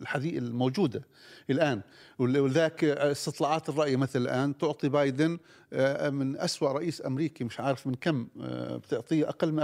الحديث 0.00 0.38
الموجودة 0.38 1.02
الآن. 1.50 1.80
ولذلك 2.18 2.84
استطلاعات 2.84 3.68
الرأي 3.68 3.96
مثل 3.96 4.20
الآن 4.22 4.58
تعطي 4.58 4.88
بايدن 4.88 5.38
آه، 5.72 6.10
من 6.10 6.36
أسوأ 6.36 6.72
رئيس 6.72 7.06
أمريكي 7.06 7.44
مش 7.44 7.60
عارف 7.60 7.86
من 7.86 7.94
كم 7.94 8.28
آه، 8.42 8.76
بتعطيه 8.76 9.28
أقل 9.28 9.52
من 9.52 9.60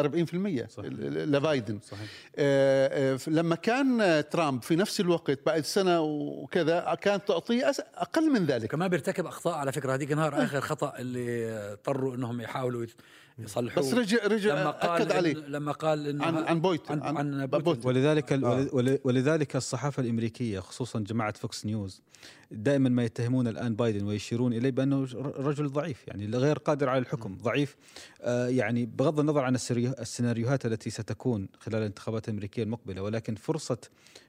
40% 0.67 0.69
صحيح. 0.71 0.91
لبايدن. 1.27 1.79
صحيح. 1.83 2.09
آه، 2.37 3.19
لما 3.27 3.55
كان 3.55 4.25
ترامب 4.31 4.63
في 4.63 4.77
نفس 4.77 5.01
الوقت 5.01 5.39
بعد 5.47 5.65
سنة 5.65 6.01
وكذا 6.01 6.99
كانت 7.01 7.29
تعطيه 7.29 7.73
أقل 7.95 8.31
من 8.33 8.47
ذلك. 8.47 8.71
كمان 8.71 8.89
بيرتكب 8.89 9.27
أخطاء 9.27 9.55
على 9.55 9.73
فكرة. 9.73 9.95
هذيك 9.95 10.13
النهار 10.13 10.43
آخر 10.45 10.61
خطأ 10.61 10.93
اللي 10.99 11.51
اضطروا 11.73 12.15
إنهم 12.15 12.41
يحاولوا 12.41 12.83
يت- 12.85 12.95
يصلحوه. 13.39 13.85
بس 13.85 13.95
رجع 13.95 14.27
رجع 14.27 14.61
لما 14.61 14.71
قال 14.71 15.03
أكد 15.03 15.13
عليه. 15.13 15.35
لما 15.35 15.73
قال 15.73 16.07
إنه 16.07 16.25
عن 16.25 16.37
عن 16.37 16.61
بويت 16.61 16.91
عن, 16.91 17.03
عن, 17.03 17.17
عن 17.41 17.47
بويتن. 17.47 17.89
ولذلك 17.89 18.33
ال- 18.33 18.45
آه. 18.45 18.67
ول- 18.73 18.99
ولذلك 19.05 19.57
الصحافة 19.57 20.03
الأمريكية 20.03 20.61
خصوصا 20.61 21.01
جماعة 21.01 21.33
فوكس 21.33 21.67
نيوز 21.67 22.03
دائما 22.51 22.89
ما 22.89 23.05
يتهمون 23.05 23.49
الآن 23.49 23.75
بايدن 23.75 24.07
ويشيرون 24.07 24.53
إليه 24.53 24.71
بأنه 24.71 25.03
رجل 25.37 25.69
ضعيف 25.69 26.09
يعني 26.09 26.27
غير 26.37 26.59
قادر 26.59 26.89
على 26.89 26.99
الحكم 26.99 27.39
ضعيف. 27.43 27.77
آه 28.23 28.49
يعني 28.49 28.87
بغض 28.87 29.21
النظر 29.21 29.41
عن 29.45 29.55
السيناريوهات 29.55 30.67
التي 30.67 30.91
ستكون 30.91 31.49
خلال 31.59 31.79
الانتخابات 31.79 32.29
الأمريكية 32.29 32.63
المقبلة 32.63 33.03
ولكن 33.03 33.35
فرصة 33.35 33.79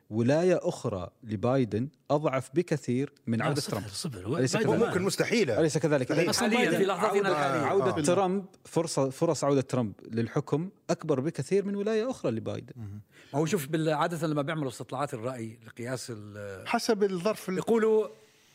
ولاية 0.09 0.59
أخرى 0.63 1.09
لبايدن 1.23 1.87
أضعف 2.11 2.49
بكثير 2.53 3.13
من 3.27 3.41
عودة 3.41 3.61
صفر 3.61 3.71
ترامب. 3.71 3.87
صفر 3.87 4.37
أليس 4.37 4.53
بايدن 4.55 4.69
كذلك؟ 4.71 4.87
ممكن 4.87 5.01
مستحيلة. 5.01 5.59
أليس 5.59 5.77
كذلك؟ 5.77 6.13
حاليا 6.13 6.71
في 6.77 6.85
لحظتنا 6.85 7.29
الحالية. 7.29 7.65
عودة 7.65 7.93
في- 7.93 8.01
ترامب 8.01 8.45
فرصة 8.65 9.09
فرص 9.09 9.43
عودة 9.43 9.61
ترامب 9.61 9.93
للحكم 10.11 10.69
أكبر 10.89 11.19
بكثير 11.19 11.65
من 11.65 11.75
ولاية 11.75 12.09
أخرى 12.11 12.31
لبايدن. 12.31 12.73
ما 13.33 13.39
هو 13.39 13.45
شوف 13.45 13.67
عادة 13.75 14.27
لما 14.27 14.41
بيعملوا 14.41 14.69
استطلاعات 14.69 15.13
الرأي 15.13 15.59
لقياس 15.67 16.11
ال- 16.15 16.67
حسب 16.67 17.03
الظرف 17.03 17.49
ال- 17.49 17.57
يقولوا 17.57 18.07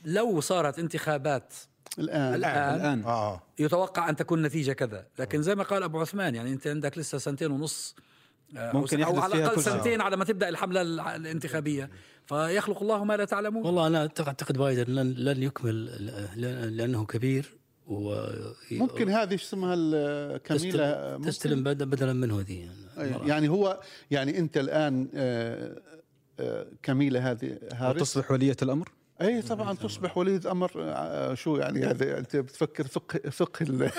لو 0.05 0.41
صارت 0.41 0.79
انتخابات 0.79 1.55
الآن. 1.99 2.35
الآن 2.35 2.75
الآن. 2.81 3.05
آه. 3.05 3.43
يتوقع 3.59 4.09
أن 4.09 4.17
تكون 4.17 4.43
نتيجة 4.43 4.73
كذا. 4.73 5.07
لكن 5.19 5.43
زي 5.43 5.55
ما 5.55 5.63
قال 5.65 5.83
أبو 5.83 6.01
عثمان 6.01 6.35
يعني 6.35 6.53
أنت 6.53 6.67
عندك 6.67 6.99
لسه 6.99 7.19
سنتين 7.19 7.51
ونص 7.51 7.95
آه، 7.99 8.03
ممكن 8.55 9.03
أو, 9.03 9.11
أو 9.11 9.17
يحدث 9.19 9.25
على 9.33 9.43
الأقل. 9.45 9.63
سنتين 9.63 10.01
على 10.01 10.17
ما 10.17 10.25
تبدأ 10.25 10.49
الحملة 10.49 10.81
الانتخابية. 11.17 11.91
فيخلق 12.27 12.83
الله 12.83 13.05
ما 13.05 13.17
لا 13.17 13.25
تعلمون. 13.25 13.67
والله 13.67 13.87
أنا 13.87 14.09
أعتقد- 14.09 14.27
أعتقد 14.27 14.59
بايدن 14.59 14.93
لن 14.95 15.13
لن 15.15 15.43
يكمل 15.43 15.85
لأنه 16.77 17.07
كبير 17.07 17.57
و 17.87 18.27
ممكن 18.71 19.09
هذه 19.11 19.37
شو 19.37 19.45
اسمها 19.45 19.75
ال- 19.79 20.37
كميلة 20.43 21.17
ممكن- 21.19 21.31
تستلم 21.31 21.63
بدل- 21.65 21.87
بدلا 21.87 22.13
منه 22.13 22.41
هذه. 22.41 22.69
أي، 22.99 23.15
يعني 23.29 23.49
هو 23.49 23.81
يعني 24.11 24.39
أنت 24.39 24.57
الآن 24.57 25.09
آه، 25.15 25.81
آه، 26.41 26.67
كميلة 26.83 27.31
هذه 27.31 27.59
هارس 27.73 28.01
وتصبح 28.01 28.31
ولية 28.31 28.57
الأمر؟ 28.63 28.89
أي 29.23 29.43
طبعا 29.43 29.75
تصبح 29.75 30.19
وليد 30.19 30.47
أمر 30.47 30.71
آه، 30.77 31.35
شو 31.35 31.57
يعني 31.57 31.85
هذا؟ 31.87 32.19
انت 32.19 32.37
بتفكر 32.37 32.87
فقه 32.87 33.31
فقه 33.31 33.63
ال- 33.63 33.91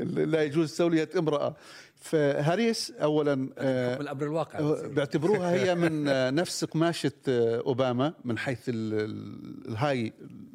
لا 0.30 0.42
يجوز 0.42 0.76
توليه 0.76 1.08
امرأة. 1.18 1.56
فهاريس 1.96 2.90
اولا 3.02 3.48
آه، 3.58 3.96
بالامر 3.98 4.22
الواقع. 4.22 4.86
بيعتبروها 4.86 5.52
هي 5.52 5.74
من 5.74 6.08
آه، 6.08 6.30
نفس 6.30 6.64
قماشه 6.64 7.12
آه، 7.28 7.56
أوباما 7.60 8.12
من 8.24 8.38
حيث 8.38 8.58
الهاي 8.68 10.12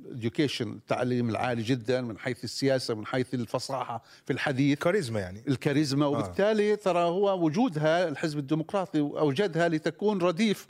education 0.09 0.61
التعليم 0.61 1.29
العالي 1.29 1.63
جدا 1.63 2.01
من 2.01 2.17
حيث 2.17 2.43
السياسة 2.43 2.93
من 2.95 3.05
حيث 3.05 3.33
الفصاحة 3.33 4.03
في 4.25 4.33
الحديث. 4.33 4.79
كاريزما 4.79 5.19
يعني. 5.19 5.43
الكاريزما. 5.47 6.05
وبالتالي 6.05 6.75
ترى 6.75 6.99
هو 7.03 7.45
وجودها 7.45 8.07
الحزب 8.07 8.37
الديمقراطي 8.39 8.99
أوجدها 8.99 9.69
لتكون 9.69 10.21
رديف 10.21 10.67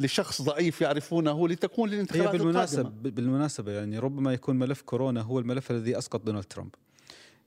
لشخص 0.00 0.42
ضعيف 0.42 0.80
يعرفونه 0.80 1.48
لتكون 1.48 1.88
هي 1.88 1.94
للانتخابات 1.94 2.40
بالمناسبة 2.40 2.80
القادمة. 2.80 3.10
بالمناسبة 3.10 3.72
يعني 3.72 3.98
ربما 3.98 4.32
يكون 4.32 4.58
ملف 4.58 4.82
كورونا 4.82 5.20
هو 5.20 5.38
الملف 5.38 5.70
الذي 5.70 5.98
أسقط 5.98 6.20
دونالد 6.20 6.44
ترامب 6.44 6.74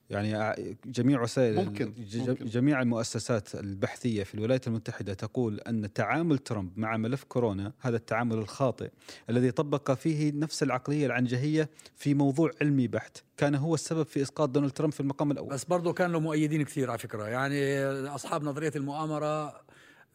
يعني 0.10 0.56
جميع 0.86 1.22
وسائل 1.22 1.56
ممكن، 1.56 1.94
ممكن. 2.18 2.46
جميع 2.46 2.82
المؤسسات 2.82 3.56
البحثية 3.56 4.24
في 4.24 4.36
الولايات 4.36 4.68
المتحدة 4.68 5.14
تقول 5.14 5.60
أن 5.60 5.94
تعامل 5.94 6.38
ترامب 6.38 6.80
مع 6.80 6.98
ملف 6.98 7.24
كورونا 7.24 7.74
هذا 7.80 7.96
التعامل 7.98 8.38
الخاطئ 8.38 8.90
الذي 9.30 9.52
طبق 9.52 9.92
فيه 9.92 10.32
نفس 10.36 10.64
العقلية 10.64 11.06
العنجهية 11.06 11.70
في 11.96 12.14
موضوع 12.14 12.52
علمي 12.62 12.88
بحت 12.88 13.18
كان 13.38 13.56
هو 13.56 13.74
السبب 13.74 14.06
في 14.06 14.22
إسقاط 14.22 14.50
دونالد 14.50 14.72
ترامب 14.72 14.94
في 14.94 15.00
المقام 15.00 15.32
الأول 15.32 15.50
بس 15.50 15.66
برضه 15.66 15.94
كان 15.94 16.12
له 16.12 16.20
مؤيدين 16.20 16.64
كثير 16.64 16.90
على 16.90 17.00
فكرة 17.00 17.28
يعني 17.28 17.86
أصحاب 18.08 18.44
نظرية 18.44 18.72
المؤامرة 18.76 19.62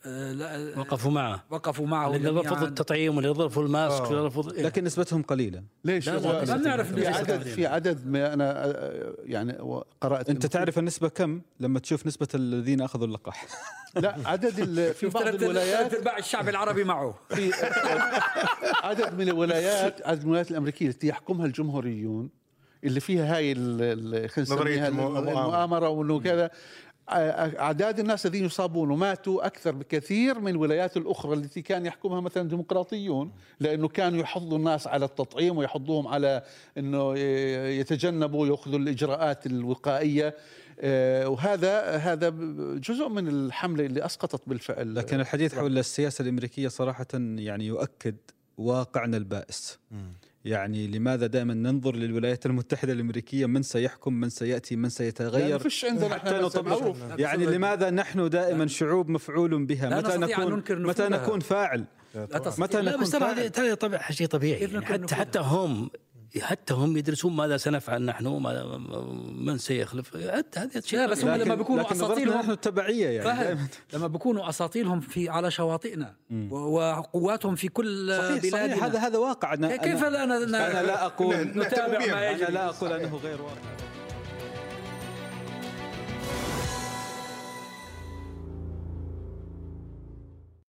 لا- 0.07 0.79
وقفوا 0.79 1.11
معه 1.11 1.45
وقفوا 1.51 1.87
معه 1.87 2.17
اللي 2.17 2.29
رفضوا 2.31 2.43
جميعاً. 2.51 2.65
التطعيم 2.65 3.17
واللي 3.17 3.31
رفضوا 3.31 3.63
الماسك 3.65 4.01
آه. 4.03 4.09
واللي 4.09 4.27
رفضوا 4.27 4.53
لكن 4.53 4.85
نسبتهم 4.85 5.23
قليلة 5.23 5.63
ليش 5.85 6.09
لا، 6.09 6.17
لا، 6.19 6.45
ما 6.45 6.57
بنعرف 6.57 6.89
في 6.89 6.95
ليش 6.97 7.07
عدد. 7.07 7.43
في 7.43 7.67
عدد 7.67 8.07
ما 8.07 8.33
أنا 8.35 8.75
يعني 9.25 9.53
قرأت 10.01 10.31
في- 10.31 10.49
تعرف 10.49 10.79
النسبة 10.79 11.09
كم 11.09 11.41
لما 11.61 11.79
تشوف 11.79 12.07
نسبة 12.07 12.29
الذين 12.35 12.81
أخذوا 12.81 13.07
اللقاح 13.07 13.47
لا 13.97 14.17
عدد 14.25 14.51
في 14.99 15.07
بعض 15.09 15.27
الولايات 15.27 15.95
ارباع 15.95 16.19
الشعب 16.19 16.49
العربي 16.49 16.85
معه 16.85 17.15
في 17.29 17.53
عدد 18.83 19.15
من 19.15 19.29
الولايات 19.29 20.07
عدد 20.07 20.21
من 20.21 20.27
الولايات 20.27 20.51
الأمريكية 20.51 20.89
التي 20.89 21.07
يحكمها 21.07 21.47
الجمهوريون 21.47 22.31
اللي 22.85 23.01
فيها 23.01 23.37
هاي 23.37 23.55
خلينا 23.55 24.29
نظرية 24.39 24.73
نسميها 24.73 24.89
المؤامرة. 24.89 25.19
المؤامرة 25.31 25.89
وانه 25.89 26.21
كذا 26.21 26.51
أعداد 27.09 28.01
الناس 28.01 28.27
الذين 28.27 28.45
يصابون 28.45 28.91
وماتوا 28.91 29.47
أكثر 29.47 29.73
بكثير 29.73 30.41
من 30.41 30.49
الولايات 30.49 30.97
الأخرى 30.97 31.35
التي 31.35 31.63
كان 31.63 31.87
يحكمها 31.87 32.21
مثلا 32.21 32.49
ديمقراطيون 32.49 33.33
لأنه 33.61 33.89
كانوا 33.89 34.21
يحضوا 34.21 34.59
الناس 34.59 34.87
على 34.87 35.05
التطعيم 35.05 35.57
ويحضوهم 35.57 36.09
على 36.09 36.43
إنه 36.79 37.19
يتجنبوا 37.81 38.47
ياخذوا 38.47 38.79
الإجراءات 38.79 39.47
الوقائية. 39.47 40.35
آه، 40.81 41.29
وهذا 41.29 41.97
هذا 41.97 42.31
جزء 42.79 43.09
من 43.09 43.29
الحملة 43.29 43.87
اللي 43.87 44.05
أسقطت 44.05 44.49
بالفعل. 44.49 44.95
لكن 44.95 45.21
الحديث 45.21 45.55
حول 45.55 45.79
السياسة 45.79 46.23
الأمريكية 46.23 46.69
صراحة 46.69 47.07
يعني 47.15 47.67
يؤكد 47.67 48.17
واقعنا 48.59 49.17
البائس. 49.17 49.79
يعني 50.47 50.87
لماذا 50.87 51.27
دائما 51.27 51.55
ننظر 51.55 51.97
للولايات 51.97 52.47
المتحدة 52.47 52.93
الأمريكية؟ 52.93 53.47
من 53.47 53.63
سيحكم؟ 53.63 54.15
من 54.15 54.29
سيأتي؟ 54.29 54.77
من 54.77 54.83
يعني 54.83 54.91
سيتغير 54.91 55.59
فيش 55.59 55.85
عندنا 55.85 56.15
حتى 56.15 56.27
إحنا 56.29 56.41
نطبق 56.41 56.97
يعني 57.19 57.47
لماذا 57.47 57.91
نحن 57.91 58.29
دائما 58.29 58.67
شعوب 58.67 59.09
مفعول 59.09 59.65
بها؟ 59.65 59.91
لا 59.91 59.99
متى 59.99 60.19
نكون 60.19 60.63
متى. 60.71 61.09
نكون 61.09 61.41
فاعل؟ 61.41 61.85
لا. 62.15 62.55
متى 62.59 62.83
لا 62.83 62.91
نكون 62.91 63.03
بس 63.03 63.11
ترى 63.53 63.77
طبع 63.77 64.11
شيء 64.11 64.27
طبيعي. 64.27 64.61
يعني 64.61 64.87
حتى؟ 64.87 65.15
حتى 65.15 65.39
هم 65.39 65.91
حتى 66.41 66.75
هم 66.75 66.97
يدرسون 66.97 67.37
ماذا 67.37 67.57
سنفعل 67.57 68.03
نحن 68.05 68.27
وما 68.27 68.79
من 69.39 69.59
سيخلف. 69.59 70.17
حتى 70.17 70.61
هذه 70.61 70.83
لا، 70.93 71.07
بس 71.07 71.25
هم. 71.25 71.31
لما 71.31 71.55
بيكونوا 71.55 71.93
أساطيرهم- 71.93 72.39
نحن 72.41 72.51
التبعية 72.51 73.09
يعني. 73.09 73.59
لما 73.93 74.07
بيكونوا 74.07 74.49
اساطيلهم 74.49 75.01
في 75.01 75.29
على 75.29 75.51
شواطئنا 75.51 76.15
وقواتهم 76.51 77.55
في 77.55 77.69
كل 77.69 78.17
صحيح 78.19 78.43
بلادنا. 78.43 78.51
صحيح 78.77 78.85
هذا 78.85 78.99
هذا 78.99 79.19
واقع. 79.19 79.55
أنا 79.55 79.77
كيف 79.77 80.05
أنا, 80.05 80.09
لا 80.17 80.25
ن- 80.25 80.51
ن- 80.51 80.55
أنا 80.55 80.83
لا 80.83 81.07
أقول 81.07 81.37
نتابع 81.37 81.99
ما 81.99 82.05
أنا 82.13 82.31
يجري 82.31 82.53
لا 82.53 82.69
أقول 82.69 82.93
أنه 82.93 83.17
غير 83.17 83.43
واقع. 83.43 83.57